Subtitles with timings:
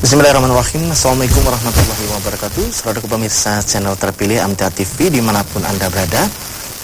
[0.00, 0.96] Bismillahirrahmanirrahim.
[0.96, 2.72] Assalamualaikum warahmatullahi wabarakatuh.
[2.72, 6.24] Saudara pemirsa channel terpilih Amtia TV Di mana pun anda berada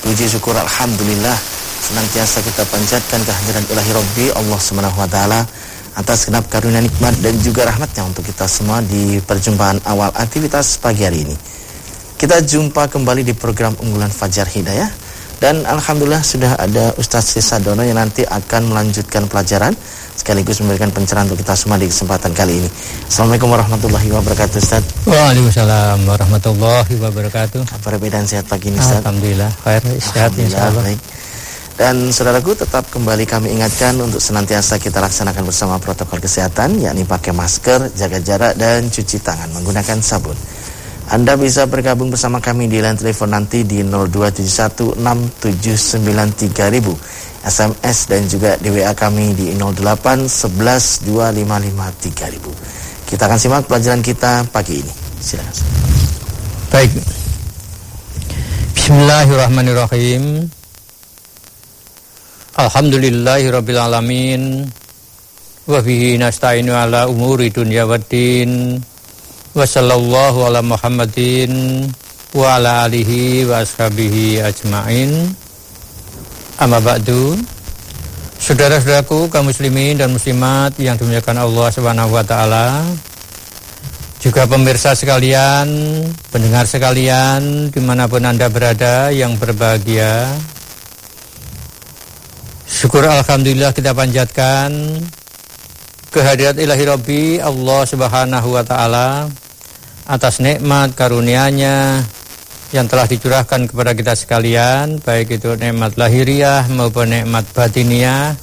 [0.05, 1.33] Puji syukur Alhamdulillah
[1.81, 5.49] Senantiasa kita panjatkan kehadiran ilahi Rabbi Allah subhanahu wa ta'ala
[5.97, 11.09] Atas genap karunia nikmat dan juga rahmatnya Untuk kita semua di perjumpaan awal aktivitas pagi
[11.09, 11.37] hari ini.
[12.21, 14.93] Kita jumpa kembali di program unggulan Fajar Hidayah.
[15.41, 17.33] Dan Alhamdulillah sudah ada Ustaz
[17.65, 19.73] Dono yang nanti akan melanjutkan pelajaran
[20.17, 22.69] sekaligus memberikan pencerahan untuk kita semua di kesempatan kali ini.
[23.07, 24.83] Assalamualaikum warahmatullahi wabarakatuh Ustaz.
[25.05, 27.61] Waalaikumsalam warahmatullahi wabarakatuh.
[28.11, 29.05] Dan sehat pagi ini Ustaz?
[29.05, 30.83] Alhamdulillah, khair, sehat insyaallah.
[30.83, 31.01] Baik.
[31.77, 37.37] Dan saudaraku tetap kembali kami ingatkan untuk senantiasa kita laksanakan bersama protokol kesehatan yakni pakai
[37.37, 40.33] masker, jaga jarak dan cuci tangan menggunakan sabun.
[41.07, 45.39] Anda bisa bergabung bersama kami di line telepon nanti di 02716793000
[47.47, 53.07] SMS dan juga di WA kami di 08 11 255 3000.
[53.07, 54.93] Kita akan simak pelajaran kita pagi ini.
[55.23, 55.55] Silakan.
[56.75, 56.91] Baik.
[58.75, 60.51] Bismillahirrahmanirrahim.
[62.59, 64.67] Alhamdulillahirabbil alamin.
[65.71, 68.83] Wa bihi nasta'inu ala umuri dunya waddin.
[69.55, 71.87] Wa sallallahu ala Muhammadin
[72.35, 75.31] wa ala alihi wa ashabihi ajmain.
[76.57, 77.37] Amma ba'du.
[78.41, 82.81] Saudara-saudaraku kaum muslimin dan muslimat yang dimuliakan Allah Subhanahu wa taala.
[84.25, 85.69] Juga pemirsa sekalian,
[86.33, 90.33] pendengar sekalian di mana pun anda berada yang berbahagia.
[92.65, 94.73] Syukur Alhamdulillah kita panjatkan
[96.09, 99.29] kehadirat ilahi Rabbi Allah Subhanahu wa taala
[100.09, 102.01] atas nikmat karunia-Nya
[102.75, 108.35] yang telah dicurahkan kepada kita sekalian baik itu nikmat lahiriah maupun nikmat batiniah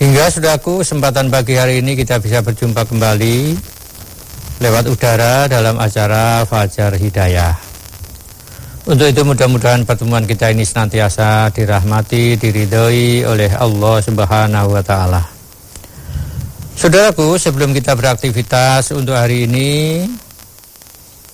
[0.00, 3.56] hingga sudahku kesempatan pagi hari ini kita bisa berjumpa kembali
[4.64, 7.66] lewat udara dalam acara Fajar Hidayah
[8.86, 15.26] untuk itu mudah-mudahan pertemuan kita ini senantiasa dirahmati, diridhoi oleh Allah Subhanahu wa taala.
[16.78, 20.06] Saudaraku, sebelum kita beraktivitas untuk hari ini,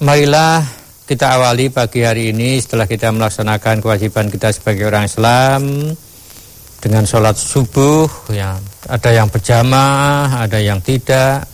[0.00, 0.64] marilah
[1.02, 5.90] kita awali pagi hari ini setelah kita melaksanakan kewajiban kita sebagai orang Islam
[6.82, 8.58] dengan sholat subuh, ya,
[8.90, 11.46] ada yang berjamaah, ada yang tidak.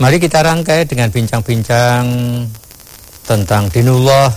[0.00, 2.04] Mari kita rangkai dengan bincang-bincang
[3.24, 4.28] tentang dinullah.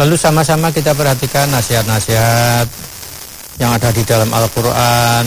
[0.00, 2.66] Lalu sama-sama kita perhatikan nasihat-nasihat
[3.62, 5.24] yang ada di dalam Al-Quran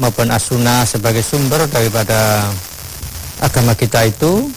[0.00, 2.48] maupun As-Sunnah sebagai sumber daripada
[3.42, 4.48] agama kita itu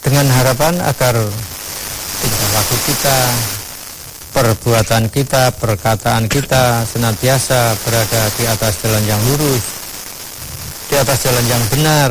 [0.00, 1.16] dengan harapan agar
[2.20, 3.18] tingkah laku kita,
[4.32, 9.64] perbuatan kita, perkataan kita senantiasa berada di atas jalan yang lurus,
[10.88, 12.10] di atas jalan yang benar,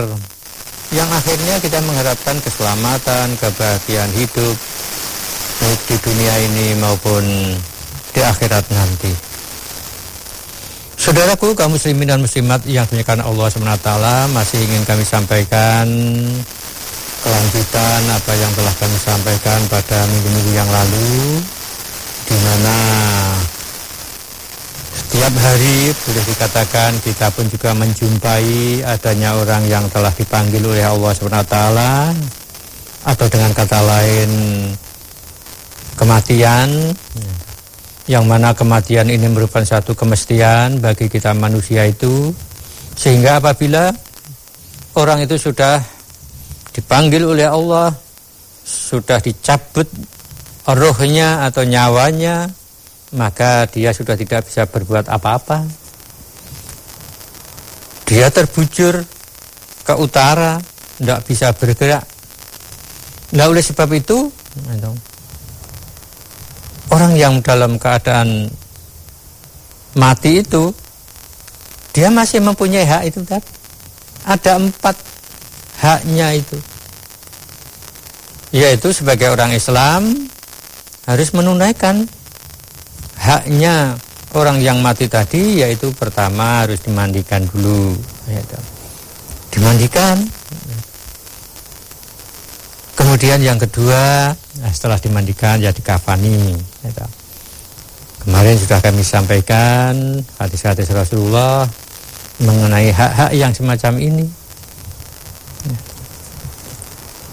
[0.93, 4.55] yang akhirnya kita mengharapkan keselamatan, kebahagiaan hidup,
[5.59, 7.23] baik di dunia ini maupun
[8.13, 9.13] di akhirat nanti.
[10.99, 13.89] Saudaraku, kaum muslimin dan muslimat yang dimuliakan Allah SWT
[14.35, 15.87] masih ingin kami sampaikan
[17.19, 21.43] kelanjutan apa yang telah kami sampaikan pada minggu-minggu yang lalu
[22.29, 22.77] di mana
[24.93, 31.11] setiap hari boleh dikatakan kita pun juga menjumpai adanya orang yang telah dipanggil oleh Allah
[31.11, 31.57] SWT
[32.99, 34.31] atau dengan kata lain
[35.97, 36.93] kematian
[38.09, 42.33] yang mana kematian ini merupakan satu kemestian bagi kita manusia itu.
[42.97, 43.93] Sehingga apabila
[44.97, 45.77] orang itu sudah
[46.79, 47.91] dipanggil oleh Allah
[48.63, 49.91] sudah dicabut
[50.63, 52.47] rohnya atau nyawanya
[53.11, 55.67] maka dia sudah tidak bisa berbuat apa-apa.
[58.07, 59.03] Dia terbujur
[59.83, 60.61] ke utara
[60.97, 62.05] tidak bisa bergerak.
[63.35, 64.31] Nah oleh sebab itu
[66.89, 68.49] orang yang dalam keadaan
[69.97, 70.71] mati itu
[71.93, 73.41] dia masih mempunyai hak itu kan
[74.25, 74.95] ada empat
[75.81, 76.57] haknya itu
[78.49, 80.29] yaitu sebagai orang Islam
[81.05, 82.05] harus menunaikan
[83.17, 83.97] haknya
[84.33, 87.93] orang yang mati tadi yaitu pertama harus dimandikan dulu
[88.29, 88.57] yaitu.
[89.53, 90.17] dimandikan
[92.97, 97.05] kemudian yang kedua nah setelah dimandikan ya dikafani yaitu.
[98.25, 99.93] kemarin sudah kami sampaikan
[100.41, 101.69] hadis-hadis Rasulullah
[102.41, 104.25] mengenai hak-hak yang semacam ini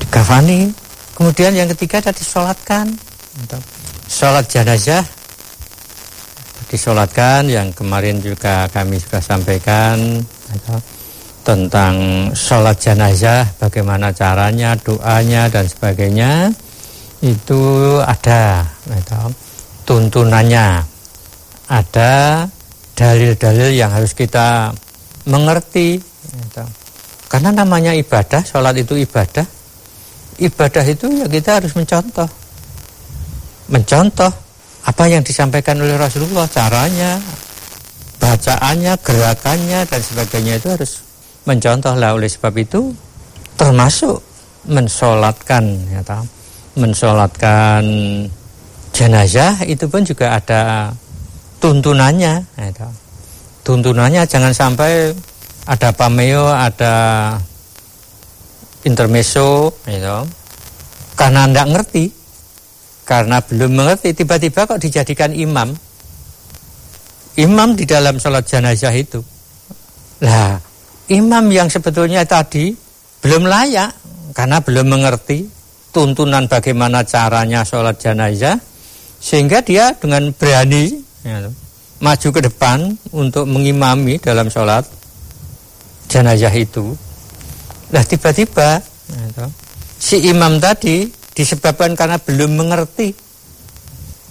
[0.00, 0.85] dikafani
[1.16, 2.92] kemudian yang ketiga tadi disolatkan
[4.06, 5.02] sholat jenazah
[6.68, 10.20] disolatkan yang kemarin juga kami sudah sampaikan
[11.46, 11.94] tentang
[12.34, 16.50] sholat jenazah, bagaimana caranya, doanya dan sebagainya
[17.22, 17.62] itu
[18.02, 18.66] ada
[19.86, 20.82] tuntunannya,
[21.70, 22.42] ada
[22.98, 24.74] dalil-dalil yang harus kita
[25.30, 26.02] mengerti.
[27.30, 29.46] Karena namanya ibadah, sholat itu ibadah.
[30.36, 32.28] Ibadah itu ya kita harus mencontoh,
[33.72, 34.32] mencontoh
[34.84, 37.16] apa yang disampaikan oleh Rasulullah, caranya,
[38.20, 40.92] bacaannya, gerakannya dan sebagainya itu harus
[41.48, 42.92] mencontohlah oleh sebab itu
[43.56, 44.20] termasuk
[44.66, 46.26] mensolatkan ya tahu
[46.76, 47.82] mensolatkan
[48.92, 50.92] jenazah itu pun juga ada
[51.62, 52.94] tuntunannya ya tahu.
[53.64, 55.14] tuntunannya jangan sampai
[55.64, 56.94] ada pameo ada
[58.86, 60.18] intermeso gitu.
[61.18, 62.04] karena tidak ngerti.
[63.06, 65.70] Karena belum mengerti tiba-tiba kok dijadikan imam.
[67.38, 69.22] Imam di dalam sholat jenazah itu.
[70.26, 70.58] Lah
[71.06, 72.74] imam yang sebetulnya tadi
[73.22, 73.90] belum layak
[74.34, 75.46] karena belum mengerti
[75.94, 78.58] tuntunan bagaimana caranya sholat jenazah
[79.22, 80.92] sehingga dia dengan berani
[81.24, 81.48] ya,
[82.02, 84.84] maju ke depan untuk mengimami dalam sholat
[86.10, 86.92] jenazah itu
[87.92, 88.82] nah tiba-tiba
[89.96, 91.06] si imam tadi
[91.36, 93.14] disebabkan karena belum mengerti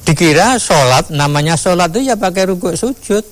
[0.05, 3.23] dikira sholat namanya sholat itu ya pakai rukuk sujud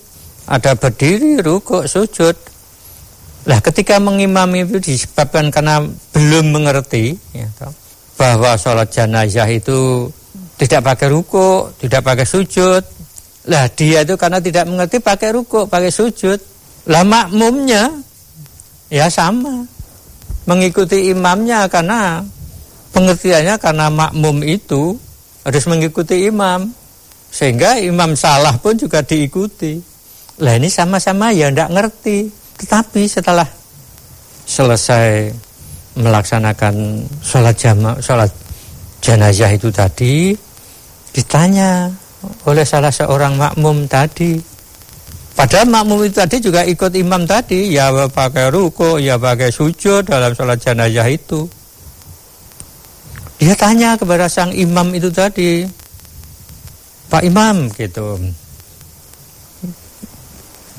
[0.48, 2.54] ada berdiri rukuk sujud
[3.44, 5.84] Nah ketika mengimami itu disebabkan karena
[6.16, 7.48] belum mengerti ya,
[8.16, 10.08] bahwa sholat jenazah itu
[10.56, 12.84] tidak pakai ruku, tidak pakai sujud.
[13.52, 16.40] Lah dia itu karena tidak mengerti pakai ruku, pakai sujud.
[16.88, 17.92] Lah makmumnya
[18.88, 19.68] ya sama.
[20.44, 22.20] Mengikuti imamnya karena
[22.92, 25.00] pengertiannya karena makmum itu
[25.44, 26.72] harus mengikuti imam.
[27.34, 29.82] Sehingga imam salah pun juga diikuti.
[30.44, 32.30] Lah ini sama-sama ya tidak ngerti.
[32.62, 33.48] Tetapi setelah
[34.46, 35.34] selesai
[35.98, 38.30] melaksanakan sholat jama, sholat
[39.02, 40.34] jenazah itu tadi,
[41.14, 41.92] ditanya
[42.48, 44.53] oleh salah seorang makmum tadi.
[45.34, 50.30] Padahal makmum itu tadi juga ikut imam tadi, ya pakai ruko, ya pakai sujud dalam
[50.38, 51.50] sholat jenazah itu.
[53.42, 55.66] Dia tanya kepada sang imam itu tadi,
[57.10, 58.22] Pak Imam gitu,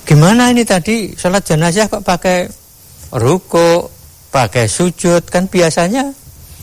[0.05, 1.17] Gimana ini tadi?
[1.17, 2.45] Sholat jenazah kok pakai
[3.17, 3.89] ruko,
[4.29, 5.25] pakai sujud?
[5.25, 6.13] Kan biasanya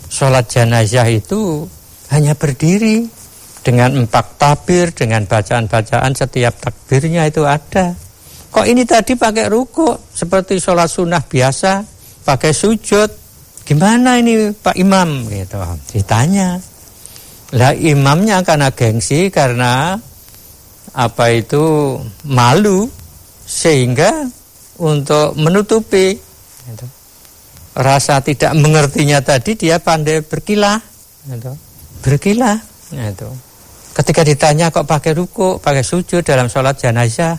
[0.08, 1.66] sholat jenazah itu
[2.14, 3.10] hanya berdiri
[3.62, 7.94] dengan empat takbir, dengan bacaan-bacaan setiap takbirnya itu ada.
[8.52, 11.86] Kok ini tadi pakai ruko seperti sholat sunnah biasa,
[12.26, 13.10] pakai sujud,
[13.64, 15.62] gimana ini Pak Imam gitu
[15.94, 16.60] ditanya.
[17.52, 19.96] Lah imamnya karena gengsi karena
[20.92, 21.96] apa itu
[22.28, 22.88] malu
[23.48, 24.28] sehingga
[24.80, 26.16] untuk menutupi
[26.68, 26.86] gitu,
[27.76, 30.80] rasa tidak mengertinya tadi dia pandai berkilah
[31.28, 31.52] gitu,
[32.04, 32.60] berkilah
[32.92, 33.51] gitu.
[33.92, 37.36] Ketika ditanya kok pakai ruku pakai sujud dalam sholat jenazah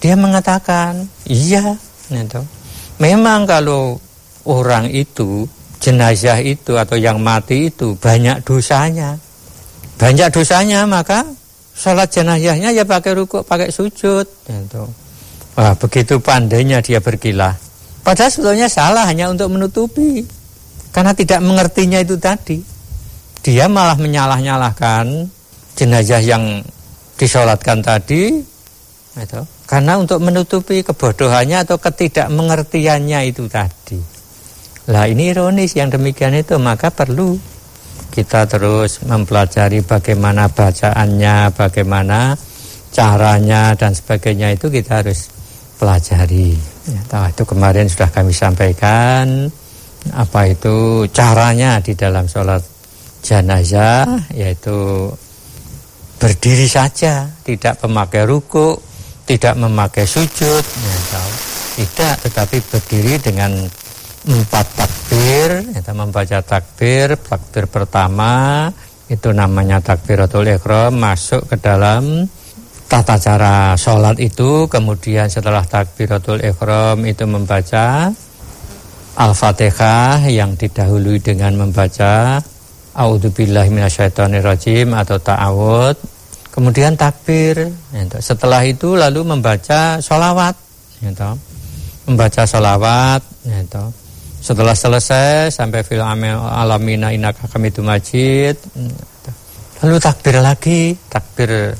[0.00, 1.76] dia mengatakan iya
[2.08, 2.42] gitu.
[3.02, 3.98] memang kalau
[4.46, 5.44] orang itu
[5.80, 9.18] jenazah itu atau yang mati itu banyak dosanya
[10.00, 11.26] banyak dosanya maka
[11.80, 14.28] sholat jenazahnya ya pakai ruku, pakai sujud.
[14.44, 14.82] Gitu.
[15.56, 17.56] Wah, begitu pandainya dia berkilah.
[18.04, 20.24] Padahal sebetulnya salah hanya untuk menutupi.
[20.92, 22.60] Karena tidak mengertinya itu tadi.
[23.40, 25.06] Dia malah menyalah-nyalahkan
[25.80, 26.60] jenazah yang
[27.16, 28.36] disolatkan tadi.
[29.16, 29.40] Gitu.
[29.64, 33.98] Karena untuk menutupi kebodohannya atau ketidakmengertiannya itu tadi.
[34.92, 37.38] Lah ini ironis yang demikian itu maka perlu
[38.10, 42.34] kita terus mempelajari bagaimana bacaannya, bagaimana
[42.90, 45.30] caranya dan sebagainya itu kita harus
[45.78, 46.58] pelajari.
[46.90, 49.46] Ya, itu kemarin sudah kami sampaikan
[50.10, 52.64] apa itu caranya di dalam sholat
[53.22, 55.06] jenazah yaitu
[56.20, 58.76] berdiri saja, tidak memakai ruku,
[59.24, 61.22] tidak memakai sujud, ya,
[61.80, 63.56] tidak, tetapi berdiri dengan
[64.28, 68.68] empat takbir, kita membaca takbir, takbir pertama
[69.08, 72.28] itu namanya takbiratul ikhram masuk ke dalam
[72.84, 78.12] tata cara sholat itu, kemudian setelah takbiratul ikhram itu membaca
[79.16, 82.38] Al-Fatihah yang didahului dengan membaca
[82.94, 85.96] A'udzubillahiminasyaitonirrajim atau ta'awud
[86.50, 87.70] Kemudian takbir
[88.18, 90.58] Setelah itu lalu membaca sholawat
[92.06, 93.22] Membaca sholawat
[94.40, 98.56] setelah selesai sampai fil alamina inaka kami majid.
[99.84, 101.76] Lalu takbir lagi, takbir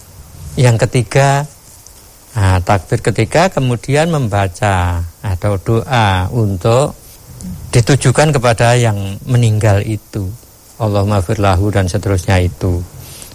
[0.60, 1.40] yang ketiga.
[2.36, 6.94] Nah, takbir ketiga kemudian membaca atau doa untuk
[7.74, 10.28] ditujukan kepada yang meninggal itu.
[10.80, 12.80] Allahumma firlahu dan seterusnya itu.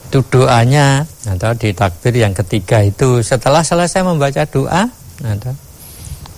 [0.09, 4.89] Itu doanya atau di takbir yang ketiga itu setelah selesai membaca doa
[5.21, 5.53] atau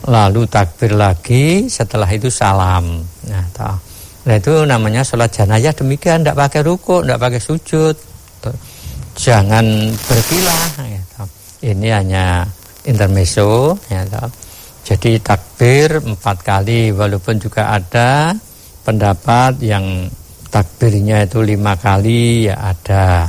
[0.07, 3.01] lalu takbir lagi setelah itu salam.
[3.27, 3.45] Nah,
[4.27, 7.95] nah itu namanya sholat jenazah demikian tidak pakai ruku, tidak pakai sujud.
[9.17, 9.65] Jangan
[10.05, 10.65] berkilah.
[10.85, 11.01] Ya,
[11.73, 12.25] Ini hanya
[12.85, 13.73] intermezzo.
[13.89, 14.05] Ya,
[14.85, 18.31] Jadi takbir empat kali walaupun juga ada
[18.87, 20.07] pendapat yang
[20.51, 23.27] takbirnya itu lima kali ya ada.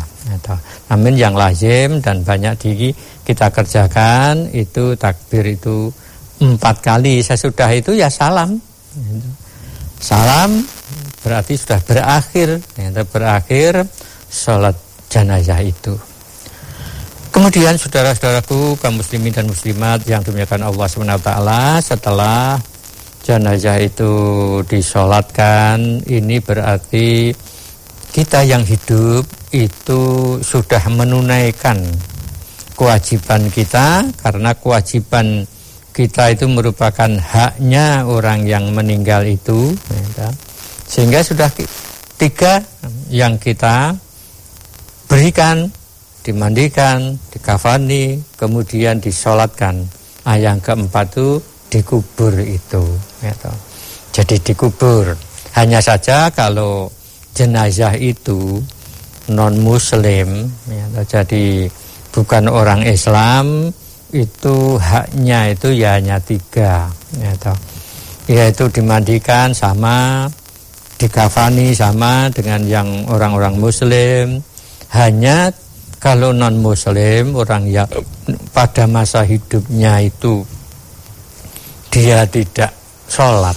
[0.93, 2.93] Namun yang lazim dan banyak di
[3.25, 5.89] kita kerjakan itu takbir itu
[6.39, 8.61] empat kali sesudah itu ya salam.
[9.99, 10.63] Salam
[11.25, 12.63] berarti sudah berakhir,
[13.11, 13.89] berakhir
[14.31, 14.77] sholat
[15.11, 15.97] jenazah itu.
[17.29, 21.31] Kemudian saudara-saudaraku kaum muslimin dan muslimat yang dimuliakan Allah SWT
[21.87, 22.59] setelah
[23.29, 24.13] jenazah itu
[24.65, 27.29] disolatkan ini berarti
[28.09, 30.01] kita yang hidup itu
[30.41, 31.77] sudah menunaikan
[32.73, 35.45] kewajiban kita karena kewajiban
[35.93, 39.77] kita itu merupakan haknya orang yang meninggal itu
[40.17, 40.33] ya,
[40.89, 41.53] sehingga sudah
[42.17, 42.65] tiga
[43.13, 43.93] yang kita
[45.05, 45.69] berikan
[46.25, 49.85] dimandikan dikafani kemudian disolatkan.
[50.25, 52.85] Nah, yang keempat itu dikubur itu
[53.21, 53.33] ya,
[54.13, 55.17] jadi dikubur.
[55.57, 56.93] Hanya saja kalau
[57.33, 58.61] jenazah itu
[59.29, 61.69] non muslim ya, jadi
[62.13, 63.69] bukan orang Islam
[64.09, 66.89] itu haknya itu ya hanya tiga
[67.37, 67.59] toh.
[68.25, 70.29] yaitu dimandikan sama
[70.99, 74.43] dikafani sama dengan yang orang-orang muslim.
[74.89, 75.53] Hanya
[76.01, 77.89] kalau non muslim orang yang
[78.51, 80.43] pada masa hidupnya itu
[81.89, 82.73] dia tidak
[83.09, 83.57] sholat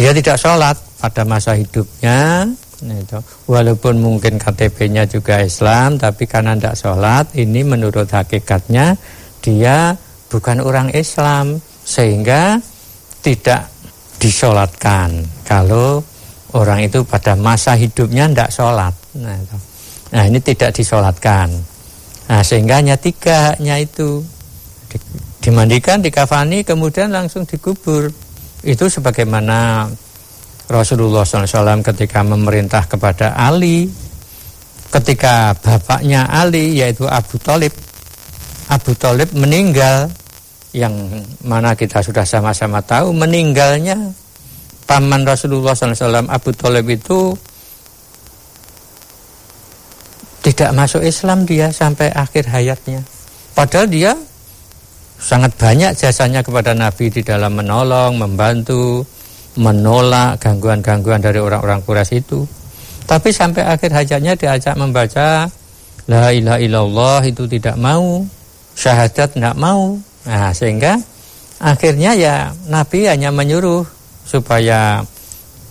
[0.00, 2.48] dia tidak sholat pada masa hidupnya
[2.80, 3.20] itu.
[3.44, 8.96] Walaupun mungkin KTP-nya juga Islam, tapi karena tidak sholat, ini menurut hakikatnya
[9.44, 9.92] dia
[10.32, 12.56] bukan orang Islam, sehingga
[13.20, 13.68] tidak
[14.16, 15.20] disolatkan.
[15.44, 16.00] Kalau
[16.56, 18.94] orang itu pada masa hidupnya tidak sholat.
[19.20, 19.58] Nah, itu.
[20.16, 21.52] nah ini tidak disolatkan.
[22.30, 24.22] Nah sehingga hanya tiga itu
[25.40, 28.12] dimandikan, dikafani, kemudian langsung dikubur.
[28.60, 29.88] Itu sebagaimana
[30.70, 33.90] Rasulullah SAW ketika memerintah kepada Ali
[34.90, 37.74] ketika bapaknya Ali yaitu Abu Talib
[38.70, 40.06] Abu Talib meninggal
[40.70, 40.94] yang
[41.42, 44.14] mana kita sudah sama-sama tahu meninggalnya
[44.86, 47.34] paman Rasulullah SAW Abu Talib itu
[50.46, 53.02] tidak masuk Islam dia sampai akhir hayatnya
[53.58, 54.14] padahal dia
[55.20, 59.04] sangat banyak jasanya kepada Nabi di dalam menolong, membantu,
[59.60, 62.48] menolak gangguan-gangguan dari orang-orang Quraisy itu.
[63.04, 65.50] Tapi sampai akhir hajatnya diajak membaca
[66.08, 68.24] La ilaha illallah itu tidak mau,
[68.74, 69.94] syahadat tidak mau.
[70.26, 70.98] Nah, sehingga
[71.60, 72.34] akhirnya ya
[72.66, 73.84] Nabi hanya menyuruh
[74.26, 75.04] supaya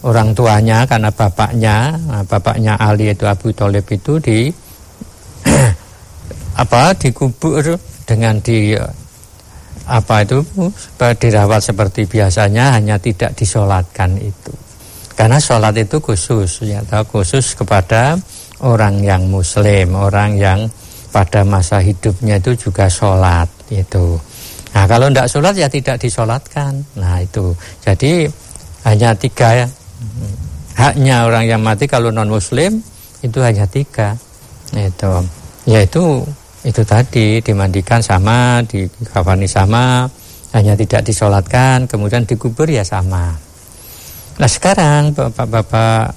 [0.03, 4.47] orang tuanya karena bapaknya, nah, bapaknya Ali itu Abu Thalib itu di
[6.63, 7.75] apa dikubur
[8.07, 8.75] dengan di
[9.89, 10.45] apa itu?
[10.97, 14.53] Dirawat seperti biasanya hanya tidak disolatkan itu.
[15.17, 16.79] Karena sholat itu khusus ya
[17.11, 18.15] khusus kepada
[18.63, 20.63] orang yang muslim orang yang
[21.11, 24.15] pada masa hidupnya itu juga sholat itu
[24.71, 26.77] nah kalau tidak sholat ya tidak disolatkan.
[26.93, 27.51] Nah itu.
[27.81, 28.29] Jadi
[28.85, 29.67] hanya tiga ya.
[30.77, 32.79] Haknya orang yang mati kalau non muslim
[33.19, 34.15] itu hanya tiga
[34.71, 35.11] itu
[35.67, 36.23] yaitu
[36.67, 40.11] itu tadi dimandikan sama, dikafani sama,
[40.51, 43.37] hanya tidak disolatkan, kemudian dikubur ya sama.
[44.39, 46.15] Nah sekarang bapak-bapak,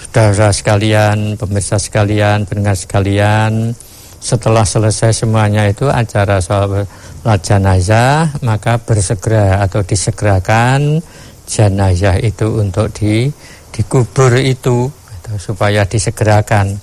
[0.00, 3.72] saudara sekalian, pemirsa sekalian, pendengar sekalian,
[4.18, 11.00] setelah selesai semuanya itu acara sholat jenazah, maka bersegera atau disegerakan
[11.48, 13.32] jenazah itu untuk di,
[13.72, 14.92] dikubur itu,
[15.36, 16.80] supaya disegerakan.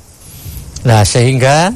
[0.86, 1.74] Nah sehingga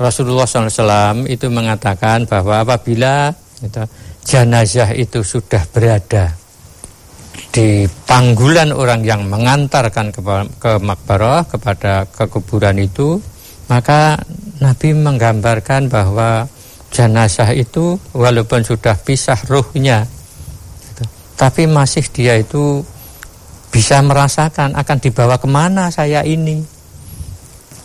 [0.00, 3.84] Rasulullah SAW itu mengatakan bahwa apabila itu,
[4.24, 6.32] jenazah itu sudah berada
[7.52, 10.20] di panggulan orang yang mengantarkan ke,
[10.56, 13.20] ke makbarah kepada kekuburan itu
[13.68, 14.16] maka
[14.64, 16.48] Nabi menggambarkan bahwa
[16.90, 20.08] jenazah itu walaupun sudah pisah ruhnya
[20.90, 21.04] gitu,
[21.38, 22.82] tapi masih dia itu
[23.70, 26.58] bisa merasakan akan dibawa ke mana saya ini.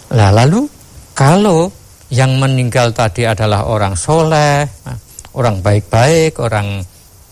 [0.09, 0.65] Nah lalu
[1.13, 1.69] kalau
[2.13, 4.65] yang meninggal tadi adalah orang soleh,
[5.33, 6.85] orang baik-baik, orang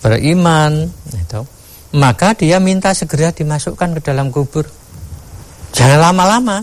[0.04, 1.42] beriman itu
[1.94, 4.66] maka dia minta segera dimasukkan ke dalam kubur.
[5.74, 6.58] Jangan lama-lama.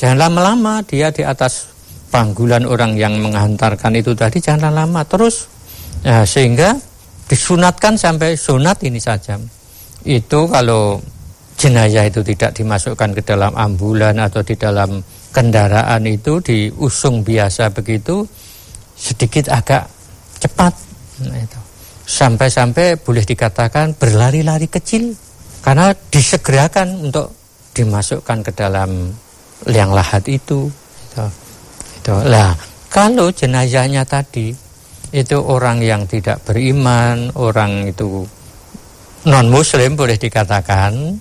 [0.00, 1.68] Jangan lama-lama dia di atas
[2.08, 5.44] panggulan orang yang menghantarkan itu tadi jangan lama terus
[6.00, 6.72] ya, sehingga
[7.28, 9.36] disunatkan sampai sunat ini saja.
[10.08, 11.04] Itu kalau
[11.60, 18.26] jenazah itu tidak dimasukkan ke dalam ambulan atau di dalam kendaraan itu diusung biasa begitu
[18.98, 19.86] sedikit agak
[20.42, 20.72] cepat.
[21.24, 21.44] Nah,
[22.04, 25.14] sampai-sampai boleh dikatakan berlari-lari kecil
[25.62, 27.30] karena disegerakan untuk
[27.76, 29.14] dimasukkan ke dalam
[29.68, 30.66] liang lahat itu.
[32.00, 32.14] Itu.
[32.26, 32.56] Lah
[32.90, 34.50] kalau jenazahnya tadi
[35.10, 38.24] itu orang yang tidak beriman orang itu
[39.26, 41.18] non muslim boleh dikatakan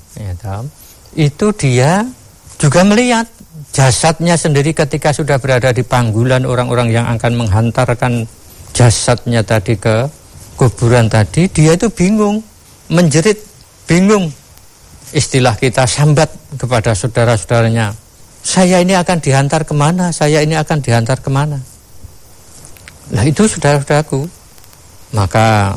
[1.17, 2.05] itu dia
[2.61, 3.25] juga melihat
[3.75, 8.25] jasadnya sendiri ketika sudah berada di panggulan orang-orang yang akan menghantarkan
[8.73, 10.09] jasadnya tadi ke
[10.59, 12.43] kuburan tadi dia itu bingung
[12.89, 13.37] menjerit
[13.85, 14.29] bingung.
[15.09, 17.97] Istilah kita sambat kepada saudara-saudaranya.
[18.45, 20.13] Saya ini akan dihantar ke mana?
[20.13, 21.57] Saya ini akan dihantar ke mana?
[23.09, 24.29] Nah itu saudara-saudaraku.
[25.17, 25.73] Maka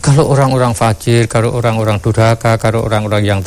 [0.00, 3.40] kalau orang-orang fajir kalau orang-orang durhaka kalau orang-orang yang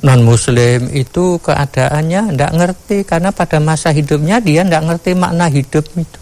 [0.00, 5.84] non muslim itu keadaannya tidak ngerti karena pada masa hidupnya dia tidak ngerti makna hidup
[5.96, 6.20] itu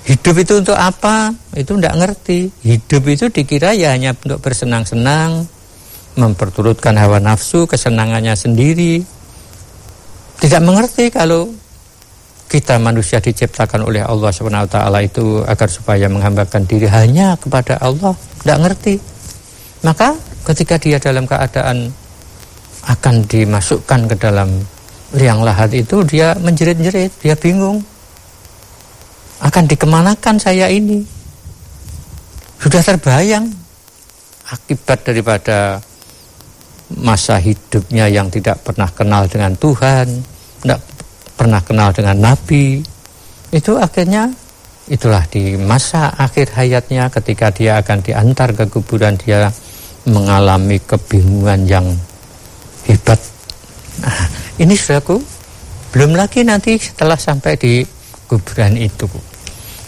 [0.00, 1.28] Hidup itu untuk apa?
[1.52, 2.48] Itu tidak ngerti.
[2.64, 5.44] Hidup itu dikira ya hanya untuk bersenang-senang,
[6.16, 9.04] memperturutkan hawa nafsu, kesenangannya sendiri.
[10.40, 11.52] Tidak mengerti kalau
[12.48, 18.16] kita manusia diciptakan oleh Allah SWT itu agar supaya menghambakan diri hanya kepada Allah.
[18.40, 18.94] Tidak ngerti.
[19.84, 20.16] Maka
[20.48, 21.92] ketika dia dalam keadaan
[22.88, 24.48] akan dimasukkan ke dalam
[25.12, 27.82] liang lahat itu dia menjerit-jerit, dia bingung.
[29.40, 31.02] Akan dikemanakan saya ini?
[32.60, 33.48] Sudah terbayang
[34.52, 35.80] akibat daripada
[37.00, 40.06] masa hidupnya yang tidak pernah kenal dengan Tuhan
[40.60, 40.80] tidak
[41.34, 42.84] pernah kenal dengan Nabi.
[43.50, 44.30] Itu akhirnya
[44.86, 49.48] itulah di masa akhir hayatnya ketika dia akan diantar ke kuburan dia
[50.04, 51.86] mengalami kebingungan yang
[52.88, 53.20] hebat.
[54.00, 54.24] Nah,
[54.62, 55.20] ini saudaraku
[55.90, 57.82] belum lagi nanti setelah sampai di
[58.30, 59.10] kuburan itu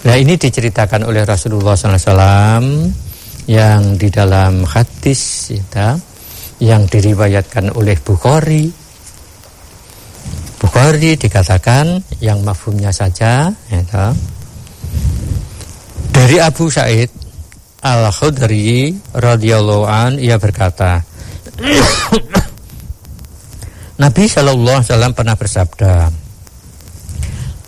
[0.03, 2.59] Nah ini diceritakan oleh Rasulullah SAW
[3.47, 5.95] yang di dalam hadis ya,
[6.59, 8.67] yang diriwayatkan oleh Bukhari.
[10.59, 14.11] Bukhari dikatakan yang mafhumnya saja ya,
[16.11, 17.11] dari Abu Said
[17.83, 21.03] Al Khudri radhiyallahu an ia berkata
[24.03, 26.11] Nabi Shallallahu Alaihi Wasallam pernah bersabda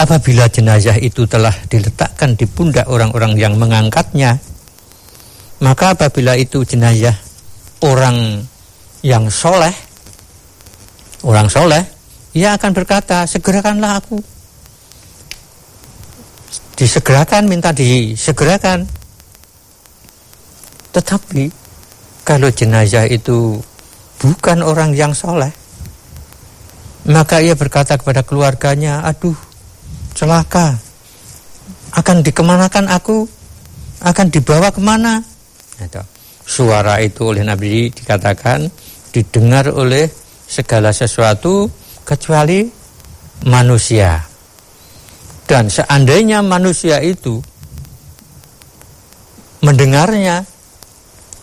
[0.02, 4.42] apabila jenazah itu telah diletakkan di pundak orang-orang yang mengangkatnya
[5.62, 7.14] maka apabila itu jenazah
[7.86, 8.42] orang
[9.06, 9.70] yang soleh
[11.22, 11.94] orang soleh
[12.34, 14.18] ia akan berkata segerakanlah aku.
[16.74, 18.90] Disegerakan minta disegerakan.
[20.90, 21.46] Tetapi
[22.26, 23.62] kalau jenazah itu
[24.18, 25.54] bukan orang yang soleh
[27.04, 29.36] maka ia berkata kepada keluarganya aduh
[30.16, 30.78] celaka.
[31.94, 33.28] Akan dikemanakan aku?
[34.02, 35.22] Akan dibawa ke mana?
[36.44, 38.66] Suara itu oleh Nabi dikatakan
[39.14, 40.10] didengar oleh
[40.44, 41.70] segala sesuatu
[42.02, 42.66] kecuali
[43.46, 44.20] manusia.
[45.44, 47.38] Dan seandainya manusia itu
[49.60, 50.44] mendengarnya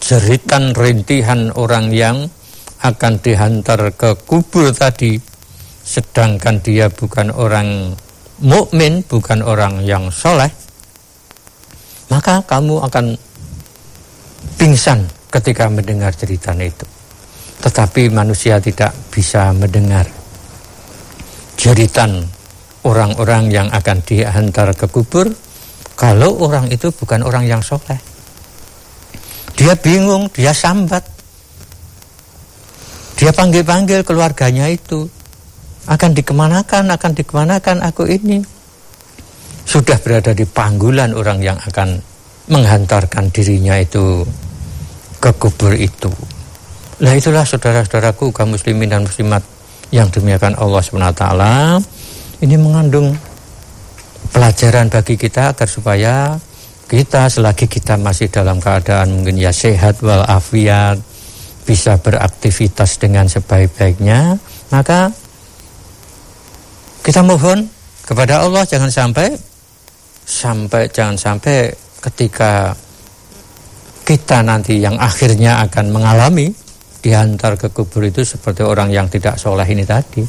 [0.01, 2.17] jeritan rintihan orang yang
[2.81, 5.30] akan dihantar ke kubur tadi
[5.81, 7.97] sedangkan dia bukan orang
[8.41, 10.49] mukmin bukan orang yang soleh,
[12.09, 13.15] maka kamu akan
[14.57, 16.85] pingsan ketika mendengar cerita itu.
[17.61, 20.09] Tetapi manusia tidak bisa mendengar
[21.55, 22.25] jeritan
[22.81, 25.29] orang-orang yang akan dihantar ke kubur
[25.93, 28.01] kalau orang itu bukan orang yang soleh.
[29.53, 31.05] Dia bingung, dia sambat.
[33.21, 35.05] Dia panggil-panggil keluarganya itu
[35.89, 38.43] akan dikemanakan, akan dikemanakan aku ini.
[39.65, 42.01] Sudah berada di panggulan orang yang akan
[42.51, 44.25] menghantarkan dirinya itu
[45.21, 46.11] ke kubur itu.
[47.01, 49.41] Nah itulah saudara-saudaraku kaum muslimin dan muslimat
[49.89, 51.23] yang demikian Allah SWT
[52.41, 53.13] ini mengandung
[54.31, 56.39] pelajaran bagi kita agar supaya
[56.87, 60.99] kita selagi kita masih dalam keadaan mungkin ya sehat walafiat
[61.67, 64.39] bisa beraktivitas dengan sebaik-baiknya
[64.71, 65.11] maka
[67.01, 67.65] kita mohon
[68.05, 69.33] kepada Allah jangan sampai
[70.21, 72.77] sampai jangan sampai ketika
[74.05, 76.53] kita nanti yang akhirnya akan mengalami
[77.01, 80.21] diantar ke kubur itu seperti orang yang tidak soleh ini tadi.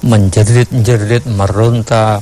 [0.00, 2.16] Menjerit-jerit, meronta,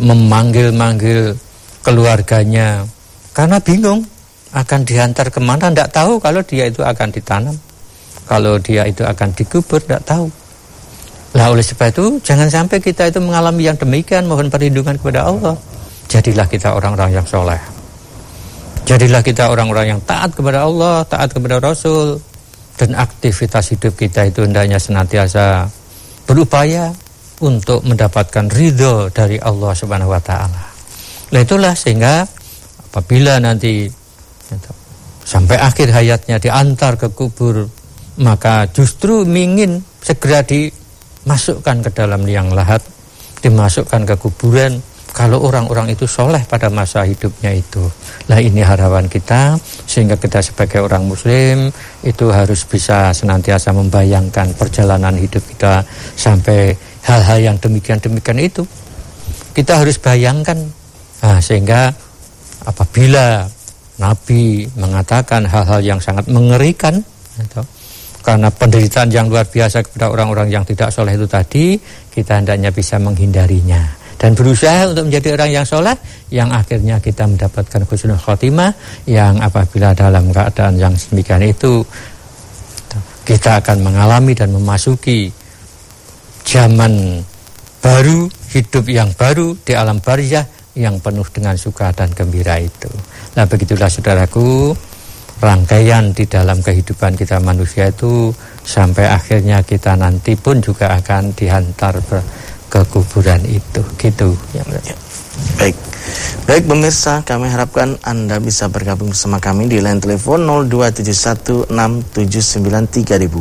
[0.00, 1.36] memanggil-manggil
[1.84, 2.88] keluarganya.
[3.36, 4.00] Karena bingung
[4.56, 7.56] akan diantar ke mana tidak tahu kalau dia itu akan ditanam.
[8.24, 10.32] Kalau dia itu akan dikubur tidak tahu
[11.34, 15.58] lah oleh sebab itu jangan sampai kita itu mengalami yang demikian mohon perlindungan kepada Allah.
[16.06, 17.58] Jadilah kita orang-orang yang soleh.
[18.86, 22.22] Jadilah kita orang-orang yang taat kepada Allah taat kepada Rasul.
[22.74, 25.70] Dan aktivitas hidup kita itu hendaknya senantiasa
[26.26, 26.90] berupaya
[27.38, 30.64] untuk mendapatkan ridho dari Allah Subhanahu wa taala.
[31.30, 32.26] Nah itulah sehingga
[32.90, 33.90] apabila nanti
[35.26, 37.66] sampai akhir hayatnya diantar ke kubur
[38.22, 40.46] maka justru ingin segera
[41.24, 42.84] dimasukkan ke dalam liang lahat
[43.40, 44.80] dimasukkan ke kuburan.
[45.14, 47.86] Kalau orang-orang itu soleh pada masa hidupnya itu.
[48.26, 49.54] Lah ini harapan kita
[49.86, 51.70] sehingga kita sebagai orang muslim
[52.02, 55.86] itu harus bisa senantiasa membayangkan perjalanan hidup kita
[56.18, 56.74] sampai
[57.06, 58.66] hal-hal yang demikian-demikian itu.
[59.54, 60.58] Kita harus bayangkan.
[61.22, 61.94] Nah, sehingga
[62.66, 63.46] apabila
[64.02, 67.06] Nabi mengatakan hal-hal yang sangat mengerikan
[68.24, 71.76] karena penderitaan yang luar biasa kepada orang-orang yang tidak soleh itu tadi
[72.08, 73.84] kita hendaknya bisa menghindarinya
[74.16, 75.96] dan berusaha untuk menjadi orang yang soleh
[76.32, 78.72] yang akhirnya kita mendapatkan khusnul khotimah
[79.04, 81.84] yang apabila dalam keadaan yang demikian itu
[83.24, 85.32] kita akan mengalami dan memasuki
[86.44, 87.24] zaman
[87.80, 90.44] baru, hidup yang baru di alam barzah
[90.76, 92.88] yang penuh dengan suka dan gembira itu.
[93.36, 94.76] Nah begitulah saudaraku,
[95.42, 101.98] rangkaian di dalam kehidupan kita manusia itu sampai akhirnya kita nanti pun juga akan dihantar
[102.70, 103.82] ke kuburan itu.
[103.98, 104.36] Gitu.
[104.54, 104.62] Ya.
[105.58, 105.74] Baik.
[106.44, 113.40] Baik pemirsa, kami harapkan Anda bisa bergabung bersama kami di line telepon 02716793000.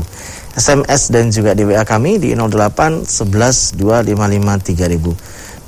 [0.53, 5.17] SMS dan juga di WA kami di 08 11 255 3000.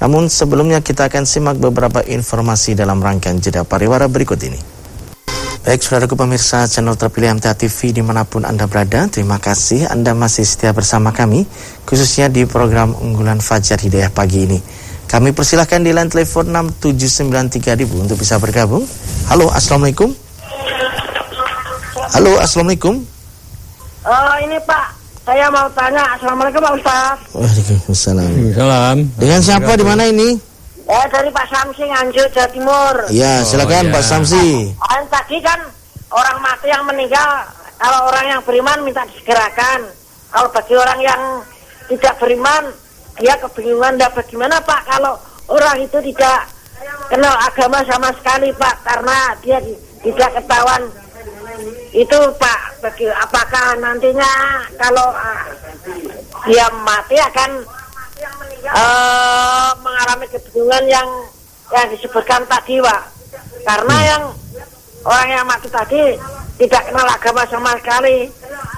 [0.05, 4.74] Namun sebelumnya kita akan simak beberapa informasi dalam rangkaian jeda pariwara berikut ini.
[5.65, 10.13] Baik saudaraku pemirsa channel terpilih MTA TV di mana pun Anda berada Terima kasih Anda
[10.13, 11.49] masih setia bersama kami
[11.89, 14.61] Khususnya di program unggulan Fajar Hidayah pagi ini
[15.09, 18.85] Kami persilahkan di line telepon 6793000 untuk bisa bergabung
[19.25, 20.13] Halo Assalamualaikum
[22.13, 23.01] Halo Assalamualaikum
[24.05, 24.85] Oh ini Pak,
[25.25, 26.05] saya mau tanya.
[26.13, 27.17] Assalamualaikum Pak Ustaz.
[27.33, 28.29] Waalaikumsalam.
[28.29, 28.97] Waalaikumsalam.
[29.17, 30.37] Dengan siapa di mana ini?
[30.85, 32.95] Ya dari Pak Samsi Nganjuk Jawa Timur.
[33.09, 33.93] Ya silakan oh, ya.
[33.97, 34.69] Pak Samsi.
[34.77, 35.57] Oh, tadi kan
[36.13, 37.41] orang mati yang meninggal,
[37.81, 39.89] kalau orang yang beriman minta disegerakan.
[40.29, 41.21] Kalau bagi orang yang
[41.89, 42.69] tidak beriman,
[43.17, 43.97] dia kebingungan.
[43.97, 45.17] Dan bagaimana Pak kalau
[45.49, 46.53] orang itu tidak
[47.09, 49.57] kenal agama sama sekali Pak, karena dia
[50.05, 50.85] tidak ketahuan
[51.95, 55.45] itu Pak, bagi, apakah nantinya kalau uh,
[56.45, 57.63] dia mati akan
[58.69, 61.07] uh, mengalami kebingungan yang
[61.73, 63.01] yang disebutkan tadi Pak?
[63.65, 64.07] Karena hmm.
[64.09, 64.23] yang
[65.05, 66.17] orang yang mati tadi
[66.55, 68.31] tidak kenal agama sama sekali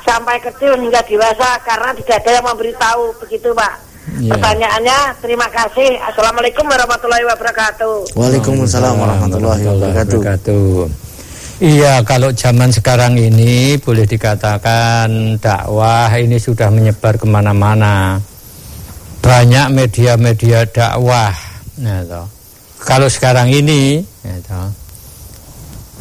[0.07, 3.73] sampai kecil hingga dewasa karena tidak ada yang memberitahu begitu Pak.
[4.17, 4.33] Yeah.
[4.33, 5.99] Pertanyaannya, terima kasih.
[5.99, 8.15] Assalamualaikum warahmatullahi wabarakatuh.
[8.15, 10.87] Waalaikumsalam warahmatullahi wabarakatuh.
[11.57, 18.21] Iya, kalau zaman sekarang ini boleh dikatakan dakwah ini sudah menyebar ke mana-mana.
[19.27, 21.35] Banyak media-media dakwah.
[21.83, 22.23] Nah,
[22.87, 24.71] Kalau sekarang ini, nah,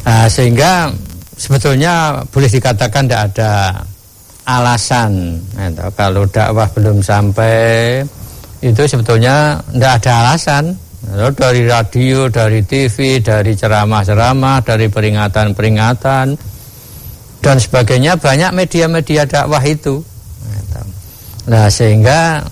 [0.07, 0.87] nah, sehingga
[1.35, 3.83] sebetulnya boleh dikatakan tidak ada
[4.47, 5.43] alasan.
[5.59, 7.99] Nah, kalau dakwah belum sampai,
[8.63, 10.63] itu sebetulnya tidak ada alasan
[11.35, 16.25] dari radio, dari TV, dari ceramah-ceramah, dari peringatan-peringatan
[17.39, 20.01] dan sebagainya banyak media-media dakwah itu.
[21.47, 22.43] Nah sehingga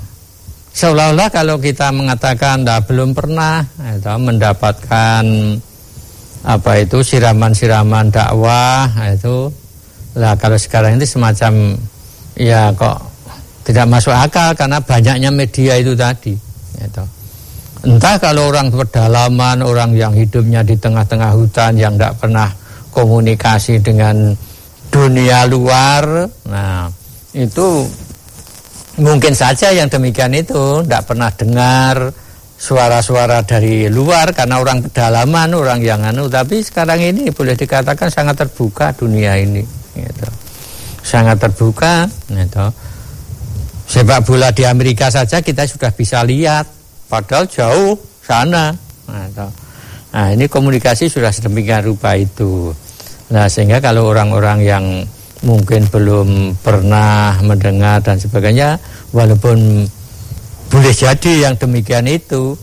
[0.75, 5.23] seolah-olah kalau kita mengatakan nah, belum pernah itu, mendapatkan
[6.45, 9.49] apa itu siraman-siraman dakwah itu
[10.13, 11.73] lah kalau sekarang ini semacam
[12.37, 13.15] ya kok
[13.65, 16.37] tidak masuk akal karena banyaknya media itu tadi.
[16.77, 17.03] Itu.
[17.85, 22.49] Entah kalau orang pedalaman, orang yang hidupnya di tengah-tengah hutan yang tidak pernah
[22.93, 24.37] komunikasi dengan
[24.93, 26.87] dunia luar, nah
[27.35, 27.83] itu
[28.99, 32.11] mungkin saja yang demikian itu tidak pernah dengar
[32.55, 36.31] suara-suara dari luar karena orang pedalaman, orang yang anu.
[36.31, 40.27] Tapi sekarang ini boleh dikatakan sangat terbuka dunia ini, gitu.
[41.03, 42.07] sangat terbuka.
[42.31, 42.65] Gitu.
[43.85, 46.65] Sepak bola di Amerika saja kita sudah bisa lihat
[47.05, 47.93] padahal jauh
[48.25, 48.73] sana.
[49.05, 49.29] Nah,
[50.09, 52.73] nah ini komunikasi sudah sedemikian rupa itu.
[53.29, 54.85] Nah sehingga kalau orang-orang yang
[55.45, 58.81] mungkin belum pernah mendengar dan sebagainya,
[59.13, 59.85] walaupun
[60.73, 62.57] boleh jadi yang demikian itu,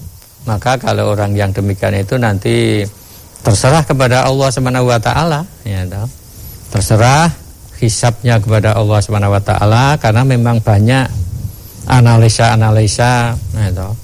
[0.45, 2.83] maka kalau orang yang demikian itu nanti
[3.47, 6.11] terserah kepada Allah Subhanahu wa taala ya toh.
[6.75, 7.31] Terserah
[7.79, 11.07] hisapnya kepada Allah Subhanahu wa taala karena memang banyak
[11.87, 13.95] analisa-analisa ya toh.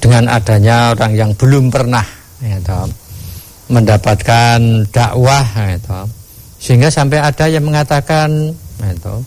[0.00, 2.04] Dengan adanya orang yang belum pernah
[2.40, 2.88] ya toh,
[3.68, 6.23] mendapatkan dakwah ya toh.
[6.64, 9.20] Sehingga sampai ada yang mengatakan ya toh,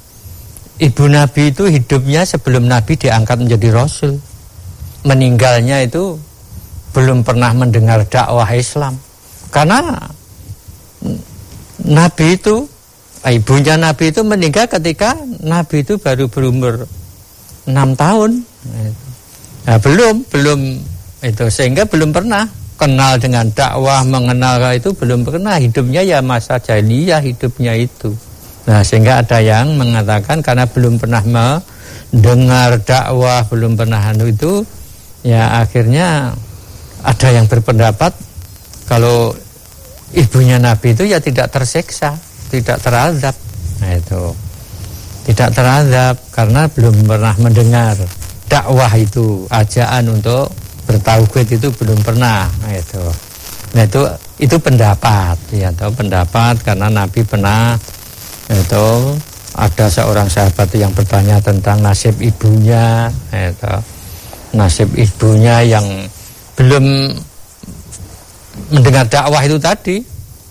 [0.82, 4.18] ibu nabi itu hidupnya sebelum nabi diangkat menjadi rasul.
[5.06, 6.18] Meninggalnya itu
[6.98, 8.98] belum pernah mendengar dakwah Islam.
[9.54, 10.02] Karena
[11.88, 12.66] Nabi itu
[13.24, 15.14] ibunya Nabi itu meninggal ketika
[15.46, 16.90] Nabi itu baru berumur
[17.70, 18.44] enam tahun.
[19.70, 20.60] Nah, belum belum
[21.22, 21.46] itu.
[21.54, 25.58] Sehingga belum pernah kenal dengan dakwah mengenal itu belum pernah.
[25.58, 28.14] Hidupnya ya masa jahiliyah hidupnya itu.
[28.70, 34.62] Nah sehingga ada yang mengatakan karena belum pernah mendengar dakwah belum pernah anu itu
[35.26, 36.38] ya akhirnya
[37.04, 38.12] ada yang berpendapat
[38.88, 39.36] kalau
[40.16, 42.16] ibunya Nabi itu ya tidak tersiksa,
[42.48, 43.36] tidak teradab.
[43.84, 44.24] Nah itu.
[45.28, 48.00] Tidak teradab karena belum pernah mendengar
[48.48, 50.48] dakwah itu, ajaan untuk
[50.88, 52.48] bertauhid itu belum pernah.
[52.64, 53.04] Nah itu.
[53.76, 54.02] Nah itu
[54.40, 57.76] itu pendapat ya atau pendapat karena Nabi pernah
[58.48, 58.88] itu
[59.58, 63.76] ada seorang sahabat yang bertanya tentang nasib ibunya itu
[64.56, 65.84] nasib ibunya yang
[66.56, 67.12] belum
[68.72, 69.98] mendengar dakwah itu tadi.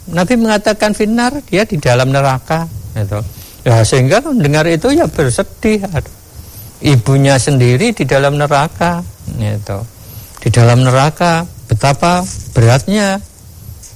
[0.06, 3.18] Nabi mengatakan finar dia di dalam neraka itu
[3.66, 5.82] ya sehingga mendengar itu ya bersedih
[6.78, 9.02] ibunya sendiri di dalam neraka
[9.34, 9.78] itu
[10.46, 12.22] di dalam neraka betapa
[12.54, 13.18] beratnya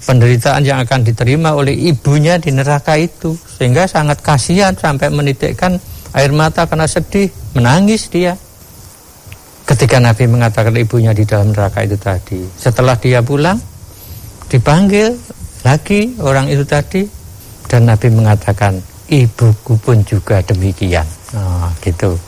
[0.03, 5.79] penderitaan yang akan diterima oleh ibunya di neraka itu sehingga sangat kasihan sampai menitikkan
[6.11, 8.35] air mata karena sedih menangis dia
[9.63, 12.43] ketika Nabi mengatakan ibunya di dalam neraka itu tadi.
[12.59, 13.55] Setelah dia pulang,
[14.51, 15.15] dipanggil
[15.63, 17.07] lagi orang itu tadi
[17.71, 21.07] dan Nabi mengatakan ibuku pun juga demikian.
[21.31, 22.19] Oh, gitu.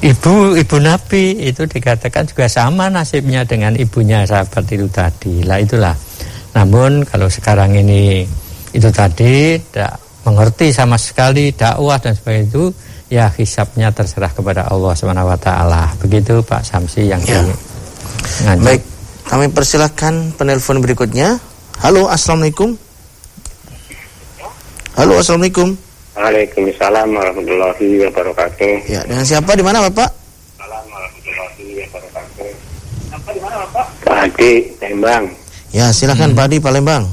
[0.00, 5.44] Ibu ibu Nabi itu dikatakan juga sama nasibnya dengan ibunya sahabat itu tadi.
[5.44, 5.92] Lah itulah.
[6.56, 8.24] Namun kalau sekarang ini
[8.72, 12.64] itu tadi tidak mengerti sama sekali dakwah dan sebagainya itu
[13.12, 15.92] ya hisapnya terserah kepada Allah Subhanahu wa taala.
[16.00, 17.44] Begitu Pak Samsi yang ya.
[18.56, 18.80] Baik,
[19.28, 21.36] kami persilahkan penelpon berikutnya.
[21.84, 22.72] Halo, Assalamualaikum.
[24.96, 25.89] Halo, Assalamualaikum.
[26.20, 28.92] Waalaikumsalam warahmatullahi wabarakatuh.
[28.92, 30.12] Ya, dengan siapa di mana Bapak?
[34.04, 35.24] Pak Adi, Tembang.
[35.72, 36.36] Ya, silakan hmm.
[36.36, 37.08] Pak Adi Palembang.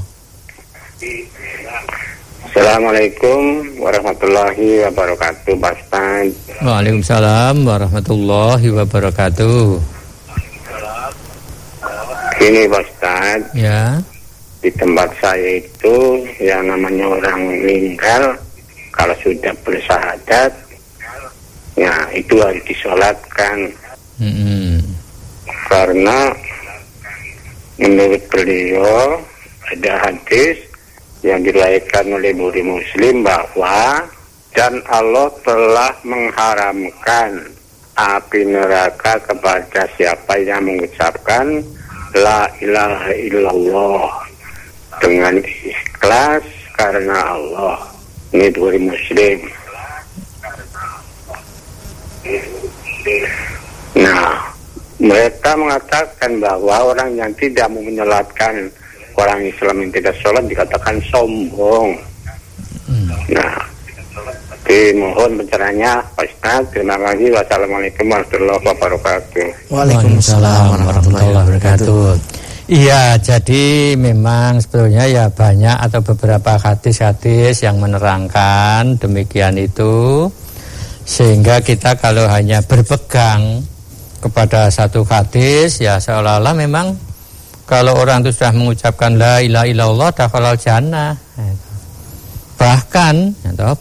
[2.52, 6.28] Assalamualaikum warahmatullahi wabarakatuh, Pak Ustaz.
[6.60, 9.80] Waalaikumsalam warahmatullahi wabarakatuh.
[12.44, 13.56] Ini Pak.
[13.56, 14.04] Ya.
[14.60, 15.96] Di tempat saya itu
[16.44, 18.36] yang namanya orang meninggal
[18.98, 20.50] kalau sudah bersahadat
[21.78, 23.70] ya itu harus disolatkan.
[24.18, 24.74] Mm -hmm.
[25.70, 26.34] Karena
[27.78, 29.22] menurut beliau
[29.70, 30.58] ada hadis
[31.22, 34.02] yang dilahirkan oleh Budi Muslim bahwa
[34.58, 37.46] dan Allah telah mengharamkan
[37.94, 41.62] api neraka kepada siapa yang mengucapkan
[42.16, 44.08] La ilaha illallah
[44.98, 46.42] dengan ikhlas
[46.74, 47.87] karena Allah.
[48.28, 49.38] Ini Budi Muslim.
[53.96, 54.36] Nah,
[55.00, 58.68] mereka mengatakan bahwa orang yang tidak mau menyolatkan
[59.16, 61.96] orang Islam yang tidak sholat dikatakan sombong.
[62.84, 63.08] Hmm.
[63.32, 63.56] Nah,
[64.68, 66.62] dimohon pencerahannya Pak Ustaz.
[66.70, 67.32] Terima kasih.
[67.32, 69.48] Wassalamualaikum warahmatullahi wabarakatuh.
[69.72, 72.38] Waalaikumsalam warahmatullahi wabarakatuh.
[72.68, 80.28] Iya, jadi memang sebetulnya ya banyak atau beberapa hadis-hadis yang menerangkan demikian itu
[81.08, 83.64] sehingga kita kalau hanya berpegang
[84.20, 86.92] kepada satu hadis ya seolah-olah memang
[87.64, 91.16] kalau orang itu sudah mengucapkan la ilaha illallah dakhalal jannah.
[92.60, 93.14] Bahkan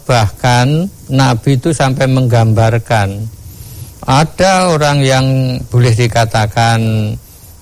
[0.08, 3.20] bahkan Nabi itu sampai menggambarkan
[4.08, 5.26] ada orang yang
[5.68, 6.80] boleh dikatakan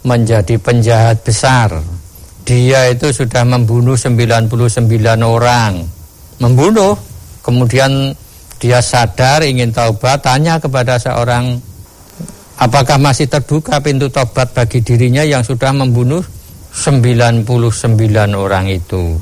[0.06, 1.74] menjadi penjahat besar.
[2.46, 4.54] Dia itu sudah membunuh 99
[5.26, 5.82] orang.
[6.38, 6.94] Membunuh,
[7.42, 8.14] kemudian
[8.62, 11.58] dia sadar ingin taubat, tanya kepada seorang
[12.56, 16.24] Apakah masih terbuka pintu tobat bagi dirinya yang sudah membunuh
[16.72, 17.44] 99
[18.32, 19.20] orang itu?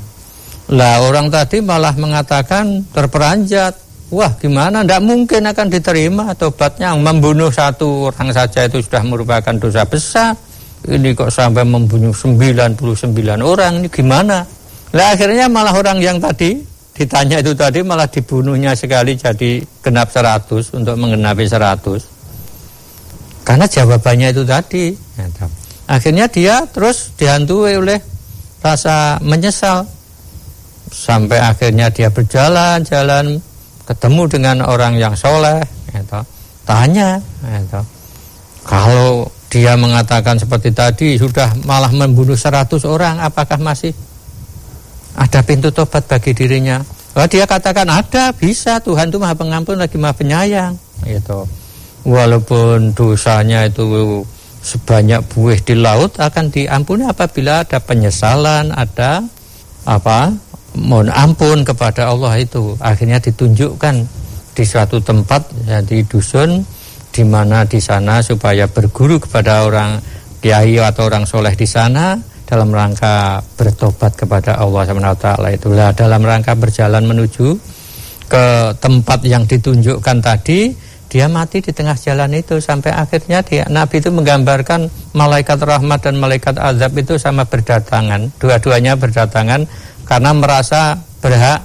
[0.70, 3.74] Lah orang tadi malah mengatakan terperanjat.
[4.14, 6.94] Wah gimana, tidak mungkin akan diterima tobatnya.
[6.94, 10.38] Membunuh satu orang saja itu sudah merupakan dosa besar.
[10.84, 12.76] Ini kok sampai membunuh 99
[13.40, 14.44] orang, ini gimana?
[14.92, 16.60] Lah akhirnya malah orang yang tadi
[16.94, 23.42] ditanya itu tadi malah dibunuhnya sekali jadi genap 100 untuk menggenapi 100.
[23.42, 24.94] Karena jawabannya itu tadi.
[25.84, 27.98] Akhirnya dia terus dihantui oleh
[28.64, 29.84] rasa menyesal
[30.88, 33.36] sampai akhirnya dia berjalan-jalan
[33.84, 35.60] ketemu dengan orang yang soleh
[35.92, 36.20] gitu.
[36.64, 37.82] tanya gitu.
[38.64, 43.94] kalau dia mengatakan seperti tadi sudah malah membunuh 100 orang apakah masih
[45.14, 46.82] ada pintu tobat bagi dirinya?
[47.14, 50.74] Oh, dia katakan ada bisa Tuhan itu maha pengampun lagi maha penyayang.
[51.06, 51.46] Gitu.
[52.04, 53.80] walaupun dosanya itu
[54.60, 59.24] sebanyak buih di laut akan diampuni apabila ada penyesalan ada
[59.88, 60.34] apa
[60.74, 62.74] mohon ampun kepada Allah itu.
[62.82, 63.94] Akhirnya ditunjukkan
[64.54, 66.66] di suatu tempat ya, di dusun
[67.14, 70.02] di mana di sana supaya berguru kepada orang
[70.42, 76.58] kiai atau orang soleh di sana dalam rangka bertobat kepada Allah SWT itulah dalam rangka
[76.58, 77.54] berjalan menuju
[78.26, 80.74] ke tempat yang ditunjukkan tadi
[81.06, 86.18] dia mati di tengah jalan itu sampai akhirnya dia, Nabi itu menggambarkan malaikat rahmat dan
[86.18, 89.62] malaikat azab itu sama berdatangan dua-duanya berdatangan
[90.10, 91.62] karena merasa berhak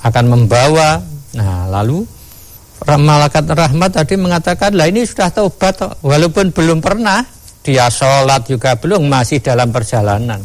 [0.00, 1.04] akan membawa.
[1.36, 2.08] Nah, lalu
[2.96, 7.20] malaikat rahmat tadi mengatakan, "Lah ini sudah taubat walaupun belum pernah
[7.60, 10.40] dia sholat juga belum masih dalam perjalanan."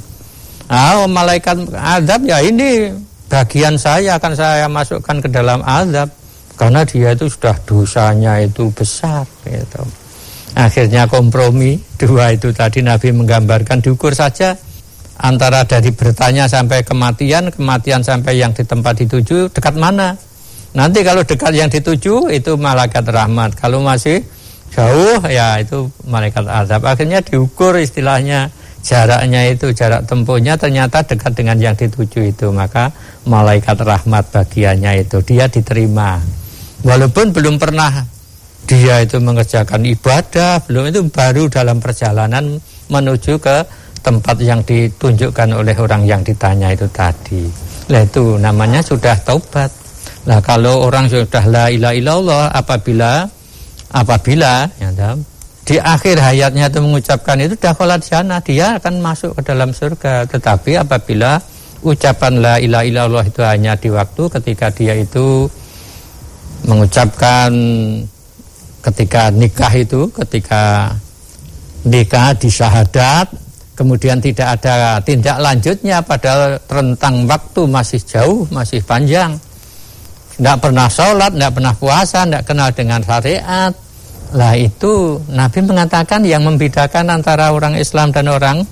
[0.67, 2.91] Nah, malaikat azab ya ini
[3.32, 6.10] bagian saya akan saya masukkan ke dalam azab
[6.58, 9.84] karena dia itu sudah dosanya itu besar gitu.
[10.53, 14.53] Akhirnya kompromi dua itu tadi Nabi menggambarkan diukur saja
[15.17, 20.13] antara dari bertanya sampai kematian, kematian sampai yang di tempat dituju dekat mana?
[20.73, 23.53] Nanti kalau dekat yang dituju itu malaikat rahmat.
[23.57, 24.25] Kalau masih
[24.73, 26.81] jauh ya itu malaikat azab.
[26.89, 28.49] Akhirnya diukur istilahnya
[28.83, 32.91] jaraknya itu jarak tempuhnya ternyata dekat dengan yang dituju itu maka
[33.23, 36.19] malaikat rahmat bagiannya itu dia diterima
[36.83, 38.03] walaupun belum pernah
[38.67, 42.59] dia itu mengerjakan ibadah belum itu baru dalam perjalanan
[42.91, 43.63] menuju ke
[44.03, 47.47] tempat yang ditunjukkan oleh orang yang ditanya itu tadi.
[47.88, 49.71] Nah itu namanya sudah taubat.
[50.23, 53.27] Nah kalau orang sudah la ilaha illallah apabila
[53.91, 54.89] apabila ya,
[55.63, 60.27] di akhir hayatnya itu mengucapkan itu dakhalat sana dia akan masuk ke dalam surga.
[60.27, 61.39] Tetapi apabila
[61.83, 65.47] ucapan la ilaha illallah itu hanya di waktu ketika dia itu
[66.63, 67.51] mengucapkan
[68.83, 70.95] ketika nikah itu ketika
[71.83, 73.27] nikah di syahadat
[73.73, 79.33] kemudian tidak ada tindak lanjutnya padahal rentang waktu masih jauh, masih panjang.
[80.33, 83.73] Tidak pernah sholat, tidak pernah puasa, tidak kenal dengan syariat.
[84.33, 88.65] Lah itu Nabi mengatakan yang membedakan antara orang Islam dan orang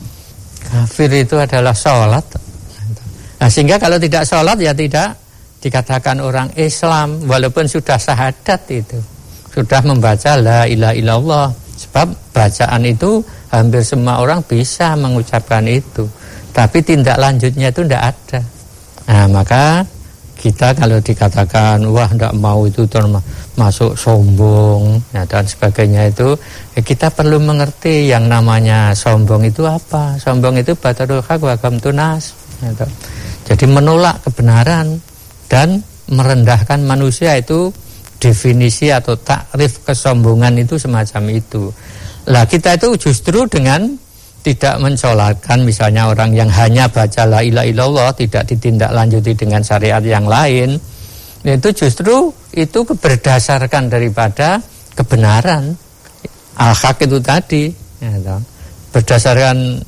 [0.66, 2.26] kafir itu adalah sholat.
[3.38, 5.18] Nah sehingga kalau tidak sholat ya tidak
[5.62, 8.98] dikatakan orang Islam walaupun sudah syahadat itu.
[9.54, 11.48] Sudah membaca la ilaha illallah.
[11.78, 13.22] Sebab bacaan itu
[13.52, 16.08] hampir semua orang bisa mengucapkan itu
[16.52, 18.40] tapi tindak lanjutnya itu tidak ada
[19.08, 19.84] nah maka
[20.42, 26.34] kita kalau dikatakan wah tidak mau itu termasuk sombong ya, dan sebagainya itu
[26.74, 30.18] ya kita perlu mengerti yang namanya sombong itu apa.
[30.18, 32.34] Sombong itu batarul hak wagam tunas
[32.66, 32.74] ya,
[33.46, 34.98] jadi menolak kebenaran
[35.46, 37.70] dan merendahkan manusia itu
[38.18, 41.70] definisi atau takrif kesombongan itu semacam itu.
[42.30, 43.94] Lah kita itu justru dengan
[44.42, 50.26] tidak mensolatkan misalnya orang yang hanya baca la ilaha illallah tidak ditindaklanjuti dengan syariat yang
[50.26, 50.82] lain
[51.46, 54.62] itu justru itu berdasarkan daripada
[54.98, 55.74] kebenaran
[56.58, 57.64] al-haq itu tadi
[58.02, 58.38] ya,
[58.94, 59.82] berdasarkan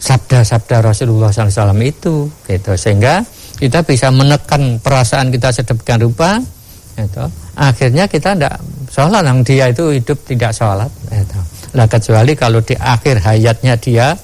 [0.00, 3.20] sabda-sabda Rasulullah SAW itu gitu sehingga
[3.60, 6.40] kita bisa menekan perasaan kita sedemikian rupa
[6.96, 7.24] gitu.
[7.56, 8.56] akhirnya kita tidak
[8.88, 11.40] sholat yang dia itu hidup tidak sholat gitu.
[11.76, 14.14] Nah kecuali kalau di akhir hayatnya dia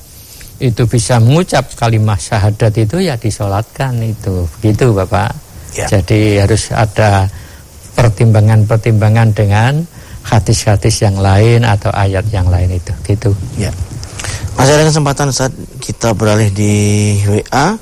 [0.57, 5.31] itu bisa mengucap kalimat syahadat itu ya disolatkan itu begitu Bapak.
[5.77, 5.87] Ya.
[5.87, 7.29] Jadi harus ada
[7.93, 9.85] pertimbangan-pertimbangan dengan
[10.25, 13.31] hadis-hadis yang lain atau ayat yang lain itu gitu.
[13.61, 13.71] Ya.
[14.57, 16.75] Masih ada kesempatan saat kita beralih di
[17.29, 17.77] WA.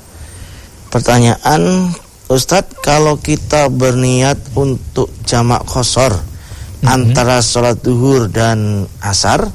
[0.91, 1.91] Pertanyaan
[2.25, 6.34] Ustadz, kalau kita berniat untuk jamak khosor
[6.81, 6.87] hmm.
[6.89, 9.47] antara sholat duhur dan asar,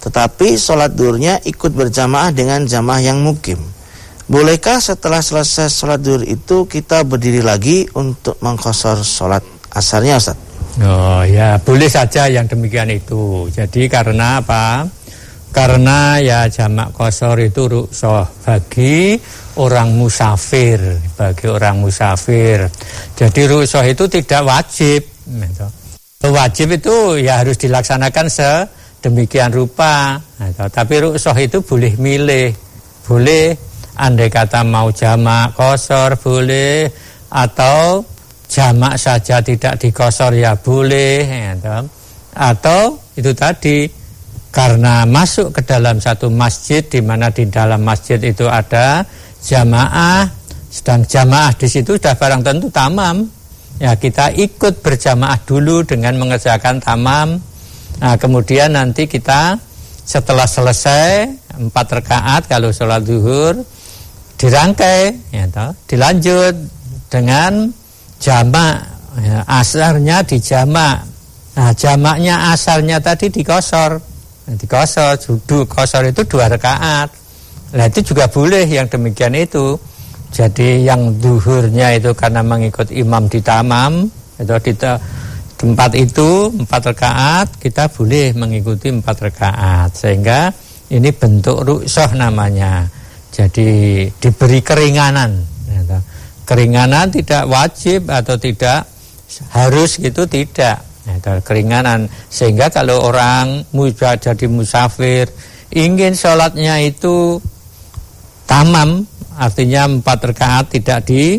[0.00, 3.58] tetapi sholat duhurnya ikut berjamaah dengan jamaah yang mukim.
[4.26, 10.38] Bolehkah setelah selesai sholat duhur itu kita berdiri lagi untuk mengkosor sholat asarnya Ustaz?
[10.76, 13.48] Oh ya boleh saja yang demikian itu.
[13.48, 14.84] Jadi karena apa?
[15.56, 19.16] Karena ya jamak kosor itu ruksoh bagi
[19.56, 22.68] orang musafir, bagi orang musafir.
[23.16, 25.00] Jadi ruksoh itu tidak wajib.
[25.24, 25.66] Gitu.
[26.24, 30.16] Wajib itu ya harus dilaksanakan sedemikian rupa.
[30.40, 30.64] Gitu.
[30.72, 32.56] Tapi ruksoh itu boleh milih,
[33.04, 33.56] boleh
[33.96, 36.88] andai kata mau jamak kosor boleh
[37.32, 38.04] atau
[38.46, 41.82] jamak saja tidak dikosor ya boleh ya,
[42.36, 43.88] atau itu tadi
[44.52, 49.02] karena masuk ke dalam satu masjid di mana di dalam masjid itu ada
[49.42, 50.28] jamaah
[50.70, 53.24] sedang jamaah di situ sudah barang tentu tamam
[53.76, 57.40] ya kita ikut berjamaah dulu dengan mengerjakan tamam.
[58.00, 59.56] Nah kemudian nanti kita
[60.06, 63.58] setelah selesai empat rakaat kalau sholat zuhur
[64.36, 66.54] dirangkai ya toh, dilanjut
[67.08, 67.72] dengan
[68.20, 68.94] jamak.
[69.16, 71.08] Ya, asarnya dijamak.
[71.56, 73.96] Nah jamaknya asarnya tadi dikosor.
[74.46, 77.08] Nah, dikosor duduk kosor itu dua rakaat.
[77.72, 79.80] Nah itu juga boleh yang demikian itu
[80.36, 84.04] jadi yang duhurnya itu karena mengikut imam di tamam
[84.36, 84.72] itu di
[85.56, 90.52] tempat itu empat rakaat kita boleh mengikuti empat rakaat sehingga
[90.92, 92.84] ini bentuk ruksoh namanya
[93.36, 93.68] jadi
[94.16, 95.44] diberi keringanan.
[95.68, 96.00] Ya,
[96.48, 98.88] keringanan tidak wajib atau tidak
[99.52, 100.80] harus gitu tidak.
[101.04, 101.14] Ya,
[101.44, 103.62] keringanan sehingga kalau orang
[104.16, 105.28] jadi musafir
[105.70, 107.38] ingin sholatnya itu
[108.48, 109.04] tamam
[109.36, 111.38] artinya empat rakaat tidak di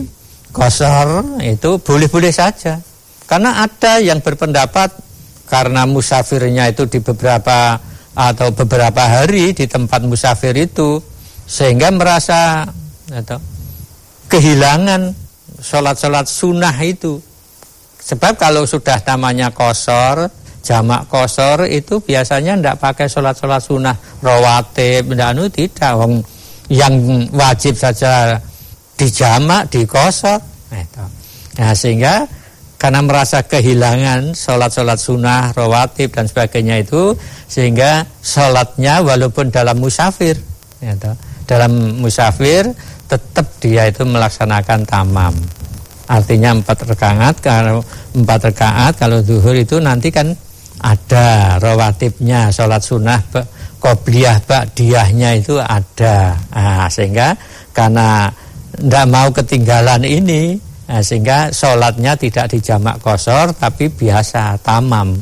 [0.54, 2.80] kosor itu boleh-boleh saja.
[3.28, 4.96] Karena ada yang berpendapat
[5.52, 7.76] karena musafirnya itu di beberapa
[8.18, 10.98] atau beberapa hari di tempat musafir itu
[11.48, 12.66] sehingga merasa
[13.08, 13.40] atau,
[14.32, 15.14] kehilangan
[15.62, 17.20] sholat-sholat sunnah itu.
[18.02, 20.32] Sebab kalau sudah namanya kosor
[20.64, 25.96] jamak kosor itu biasanya tidak pakai sholat-sholat sunnah rawatib anu tidak
[26.68, 26.94] yang
[27.32, 28.38] wajib saja
[29.00, 30.40] dijamak dikosor
[31.58, 32.28] nah sehingga
[32.78, 37.18] karena merasa kehilangan sholat-sholat sunnah rawatib dan sebagainya itu
[37.50, 40.38] sehingga sholatnya walaupun dalam musafir
[40.78, 40.94] ya,
[41.50, 42.70] dalam musafir
[43.08, 45.34] tetap dia itu melaksanakan tamam.
[46.08, 47.84] Artinya empat rekaat kalau
[48.16, 50.32] empat rekaat kalau zuhur itu nanti kan
[50.80, 53.20] ada rawatibnya sholat sunnah
[53.88, 56.36] kobliyah ba'diyahnya itu ada.
[56.52, 57.32] Nah, sehingga
[57.72, 58.28] karena
[58.76, 60.60] tidak mau ketinggalan ini
[60.92, 65.16] nah, sehingga sholatnya tidak dijamak kosor tapi biasa tamam.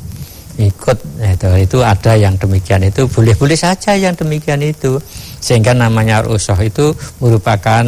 [0.56, 3.06] Ikut itu itu ada yang demikian itu.
[3.06, 4.98] Boleh-boleh saja yang demikian itu.
[5.38, 7.86] Sehingga namanya rusoh itu merupakan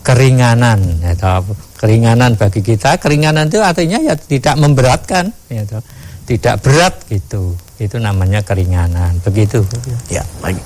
[0.00, 1.44] keringanan atau
[1.76, 2.96] keringanan bagi kita.
[3.02, 5.34] Keringanan itu artinya ya tidak memberatkan
[6.26, 9.62] tidak berat gitu itu namanya keringanan begitu
[10.10, 10.58] ya baik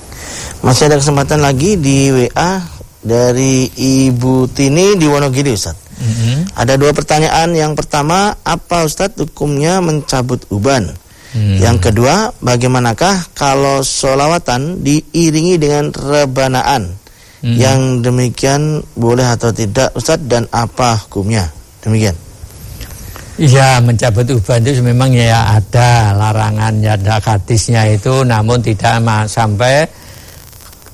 [0.65, 2.61] masih ada kesempatan lagi di WA
[3.01, 6.37] dari Ibu Tini di Wonogiri Ustaz mm -hmm.
[6.57, 10.89] ada dua pertanyaan yang pertama apa Ustaz hukumnya mencabut uban
[11.31, 11.63] Hmm.
[11.63, 16.91] Yang kedua, bagaimanakah kalau solawatan diiringi dengan rebanaan?
[17.41, 17.55] Hmm.
[17.55, 18.61] Yang demikian
[18.99, 21.47] boleh atau tidak Ustaz dan apa hukumnya?
[21.81, 22.13] Demikian.
[23.39, 28.99] Iya, mencabut uban itu memang ya ada larangannya, ada hadisnya itu, namun tidak
[29.31, 29.87] sampai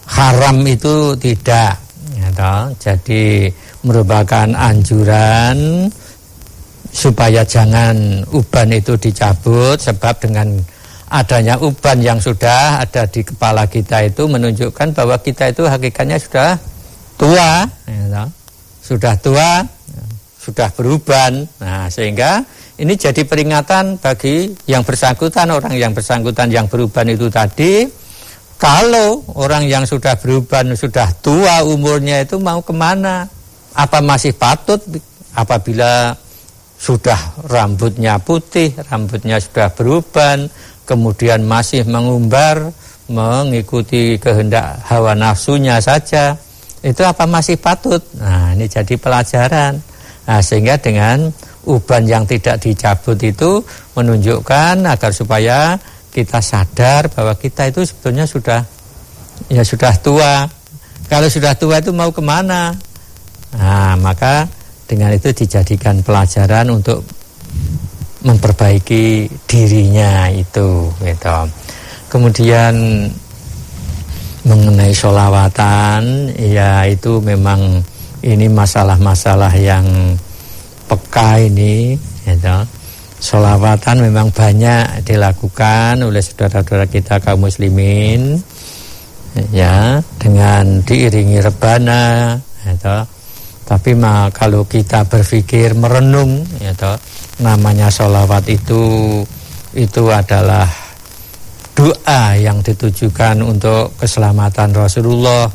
[0.06, 1.82] haram itu tidak.
[2.18, 3.50] Ya, Jadi
[3.82, 5.90] merupakan anjuran
[6.94, 10.50] supaya jangan uban itu dicabut sebab dengan
[11.14, 16.58] adanya uban yang sudah ada di kepala kita itu menunjukkan bahwa kita itu hakikatnya sudah
[17.16, 18.26] tua ya,
[18.84, 19.64] sudah tua
[20.48, 22.40] sudah beruban nah sehingga
[22.80, 27.84] ini jadi peringatan bagi yang bersangkutan orang yang bersangkutan yang beruban itu tadi
[28.56, 33.28] kalau orang yang sudah beruban sudah tua umurnya itu mau ke mana
[33.76, 34.82] apa masih patut
[35.38, 36.18] apabila
[36.78, 37.18] sudah
[37.50, 40.46] rambutnya putih, rambutnya sudah beruban,
[40.86, 42.70] kemudian masih mengumbar,
[43.10, 46.38] mengikuti kehendak hawa nafsunya saja,
[46.86, 48.00] itu apa masih patut?
[48.22, 49.82] Nah, ini jadi pelajaran.
[50.28, 51.32] Nah, sehingga dengan
[51.64, 53.64] uban yang tidak dicabut itu
[53.96, 55.80] menunjukkan agar supaya
[56.12, 58.60] kita sadar bahwa kita itu sebetulnya sudah
[59.48, 60.44] ya sudah tua.
[61.08, 62.76] Kalau sudah tua itu mau ke mana?
[63.56, 64.44] Nah, maka
[64.84, 67.08] dengan itu dijadikan pelajaran untuk
[68.28, 71.38] memperbaiki dirinya itu gitu.
[72.12, 72.76] Kemudian
[74.48, 77.84] mengenai sholawatan ya itu memang
[78.28, 79.88] ini masalah-masalah yang
[80.92, 81.96] peka ini
[82.28, 82.58] gitu.
[83.18, 88.38] Solawatan memang banyak dilakukan oleh saudara-saudara kita kaum muslimin
[89.50, 92.36] ya dengan diiringi rebana
[92.68, 92.98] gitu.
[93.68, 96.94] Tapi ma, kalau kita berpikir merenung gitu,
[97.44, 99.20] namanya solawat itu
[99.76, 100.64] itu adalah
[101.76, 105.52] doa yang ditujukan untuk keselamatan Rasulullah.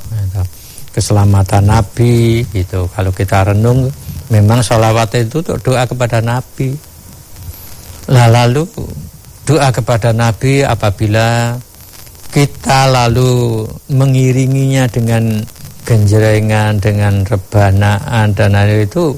[0.93, 2.87] Keselamatan Nabi gitu.
[2.93, 3.89] Kalau kita renung
[4.29, 6.93] memang solawat itu untuk doa kepada Nabi
[8.11, 8.67] Nah lalu
[9.47, 11.55] doa kepada Nabi apabila
[12.33, 15.45] kita lalu mengiringinya dengan
[15.85, 19.13] genjrengan, dengan rebanaan dan hal itu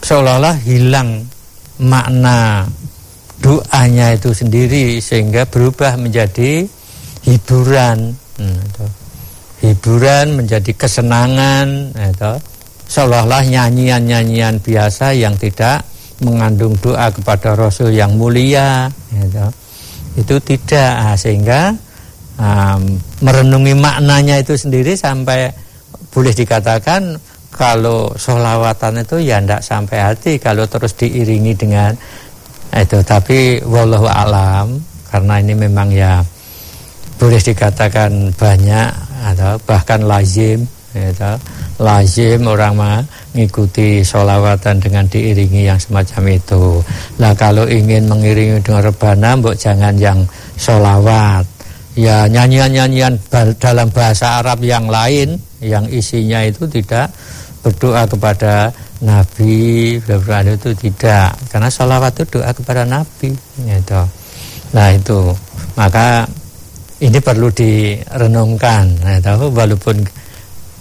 [0.00, 1.26] seolah-olah hilang
[1.82, 2.64] makna
[3.42, 6.64] doanya itu sendiri sehingga berubah menjadi
[7.26, 8.14] hiburan.
[8.38, 8.62] Hmm,
[9.64, 12.32] hiburan menjadi kesenangan, itu
[12.88, 15.84] seolah-olah nyanyian-nyanyian biasa yang tidak
[16.24, 19.46] mengandung doa kepada Rasul yang mulia gitu.
[20.18, 21.60] itu tidak nah, sehingga
[22.40, 25.52] um, merenungi maknanya itu sendiri sampai
[26.10, 27.20] boleh dikatakan
[27.54, 31.92] kalau sholawatan itu ya tidak sampai hati kalau terus diiringi dengan
[32.74, 34.80] itu tapi wallahu alam
[35.12, 36.24] karena ini memang ya
[37.18, 38.90] boleh dikatakan banyak
[39.38, 41.38] atau bahkan lazim gitu
[41.78, 46.82] lazim orang mengikuti sholawatan dengan diiringi yang semacam itu.
[47.22, 50.26] Nah kalau ingin mengiringi dengan rebana, mbok jangan yang
[50.58, 51.46] sholawat.
[51.98, 53.18] Ya nyanyian-nyanyian
[53.58, 57.10] dalam bahasa Arab yang lain yang isinya itu tidak
[57.62, 58.70] berdoa kepada
[59.02, 61.34] Nabi, berdoa itu tidak.
[61.50, 63.34] Karena sholawat itu doa kepada Nabi.
[63.58, 64.02] Gitu.
[64.74, 65.30] Nah itu
[65.78, 66.26] maka
[66.98, 68.84] ini perlu direnungkan.
[69.06, 70.02] Nah, tahu walaupun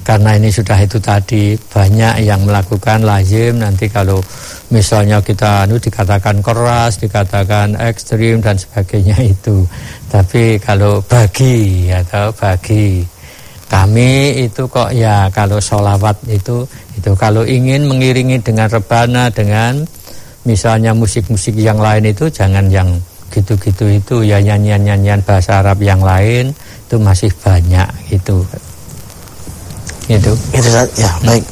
[0.01, 3.61] karena ini sudah itu tadi banyak yang melakukan lazim.
[3.61, 4.24] Nanti kalau
[4.74, 9.68] misalnya kita anu dikatakan keras dikatakan ekstrim dan sebagainya itu.
[10.09, 13.03] Tapi kalau bagi atau bagi.
[13.68, 16.63] Kami itu kok ya kalau sholawat itu
[16.95, 19.84] itu kalau ingin mengiringi dengan rebana dengan
[20.47, 22.88] misalnya musik-musik yang lain itu jangan yang
[23.34, 26.55] gitu-gitu itu ya nyanyian-nyanyian bahasa Arab yang lain
[26.88, 28.43] itu masih banyak itu
[30.07, 30.34] itu.
[30.55, 30.69] Itu.
[30.95, 31.28] Ya, hmm.
[31.28, 31.43] baik.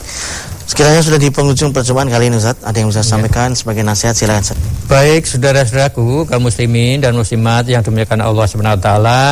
[0.65, 3.09] Sekiranya sudah di penghujung perjumpaan kali ini Ustaz, ada yang bisa ya.
[3.13, 4.57] sampaikan sebagai nasihat silakan Ustaz.
[4.89, 9.23] Baik, saudara-saudaraku, kaum muslimin dan muslimat yang dimuliakan Allah Subhanahu wa taala,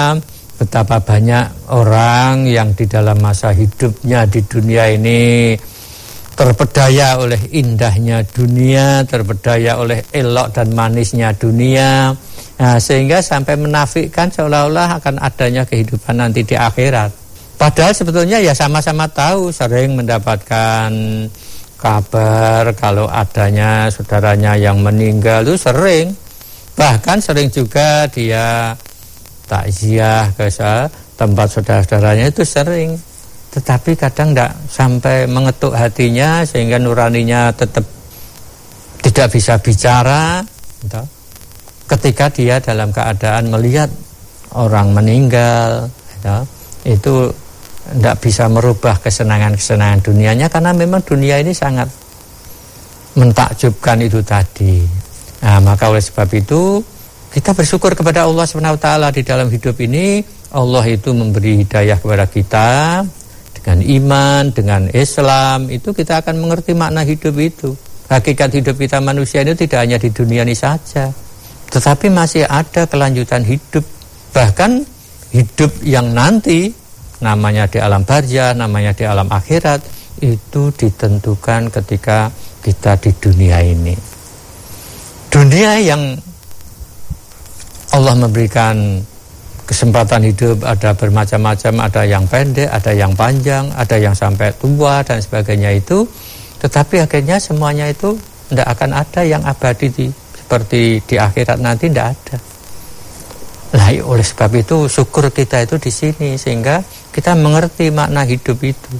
[0.61, 5.57] betapa banyak orang yang di dalam masa hidupnya di dunia ini
[6.33, 12.13] terpedaya oleh indahnya dunia, terpedaya oleh elok dan manisnya dunia,
[12.63, 17.11] nah, sehingga sampai menafikan seolah-olah akan adanya kehidupan nanti di akhirat.
[17.59, 20.91] Padahal sebetulnya ya sama-sama tahu sering mendapatkan
[21.75, 26.15] kabar kalau adanya saudaranya yang meninggal itu sering.
[26.79, 28.71] Bahkan sering juga dia
[29.45, 30.47] takziah ke
[31.19, 32.95] tempat saudara-saudaranya itu sering.
[33.53, 37.85] Tetapi kadang tidak sampai mengetuk hatinya sehingga nuraninya tetap
[39.03, 40.41] tidak bisa bicara.
[41.83, 43.91] Ketika dia dalam keadaan melihat
[44.55, 45.91] orang meninggal,
[46.87, 47.29] itu
[47.83, 51.91] tidak bisa merubah kesenangan-kesenangan dunianya karena memang dunia ini sangat
[53.19, 54.79] mentakjubkan itu tadi.
[55.43, 56.79] Nah, maka oleh sebab itu
[57.35, 60.23] kita bersyukur kepada Allah SWT di dalam hidup ini
[60.53, 62.69] Allah itu memberi hidayah kepada kita
[63.57, 67.75] dengan iman, dengan Islam itu kita akan mengerti makna hidup itu.
[68.07, 71.09] Hakikat hidup kita manusia ini tidak hanya di dunia ini saja,
[71.73, 73.81] tetapi masih ada kelanjutan hidup.
[74.29, 74.85] Bahkan
[75.33, 76.69] hidup yang nanti
[77.17, 79.81] namanya di alam barzah, namanya di alam akhirat
[80.21, 82.29] itu ditentukan ketika
[82.61, 83.97] kita di dunia ini.
[85.33, 86.13] Dunia yang
[87.89, 89.01] Allah memberikan
[89.65, 95.17] kesempatan hidup ada bermacam-macam, ada yang pendek, ada yang panjang, ada yang sampai tua dan
[95.17, 96.05] sebagainya itu.
[96.61, 98.13] Tetapi akhirnya semuanya itu
[98.53, 100.07] tidak akan ada yang abadi di,
[100.53, 102.37] seperti di akhirat nanti tidak ada.
[103.73, 106.77] Lah oleh sebab itu syukur kita itu di sini sehingga
[107.09, 108.93] kita mengerti makna hidup itu.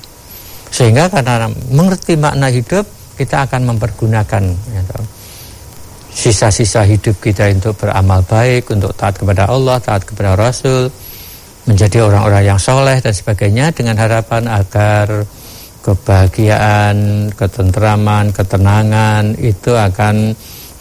[0.73, 4.81] Sehingga karena mengerti makna hidup kita akan mempergunakan ya,
[6.09, 10.89] sisa-sisa hidup kita untuk beramal baik, untuk taat kepada Allah, taat kepada Rasul,
[11.69, 15.21] menjadi orang-orang yang soleh dan sebagainya dengan harapan agar
[15.85, 20.33] kebahagiaan, ketentraman, ketenangan itu akan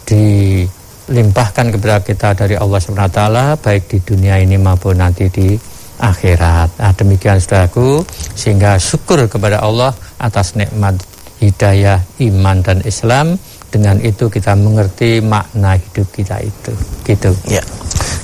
[0.07, 0.63] di
[1.11, 3.21] limpahkan kepada kita dari Allah SWT
[3.59, 5.51] baik di dunia ini maupun nanti di
[5.99, 6.79] akhirat.
[6.79, 8.03] Nah, demikian saudaraku,
[8.35, 10.99] sehingga syukur kepada Allah atas nikmat
[11.43, 13.35] hidayah, iman dan Islam.
[13.73, 16.73] Dengan itu kita mengerti makna hidup kita itu.
[17.01, 17.33] Gitu.
[17.49, 17.65] Ya.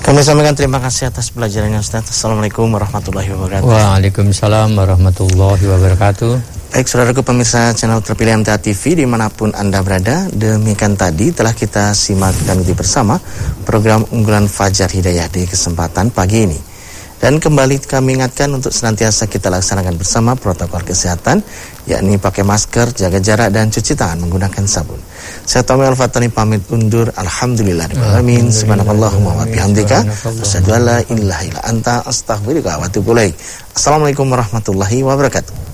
[0.06, 2.06] Kami sampaikan terima kasih atas pelajarannya Ustaz.
[2.06, 3.66] Assalamualaikum warahmatullahi wabarakatuh.
[3.66, 6.60] Waalaikumsalam warahmatullahi wabarakatuh.
[6.70, 11.58] Baik saudaraku pemirsa channel terpilih MTA TV di mana pun Anda berada Demikian tadi telah
[11.58, 13.18] kita simak dan ikuti bersama
[13.66, 16.60] program unggulan Fajar Hidayah di kesempatan pagi ini
[17.20, 21.43] dan kembali kami ingatkan untuk senantiasa kita laksanakan bersama protokol kesehatan,
[21.84, 25.03] yakni pakai masker, jaga jarak, dan cuci tangan menggunakan sabun.
[25.43, 27.11] Saya Tommy Al-Fatani pamit undur.
[27.20, 27.91] Alhamdulillah.
[28.15, 28.47] Amin.
[28.47, 30.07] Subhanallahumma wa bihamdika.
[30.39, 33.11] Asyadu ala ilaha illa anta astaghfirullah wa atubu
[33.76, 35.59] Assalamualaikum warahmatullahi wabarakatuh.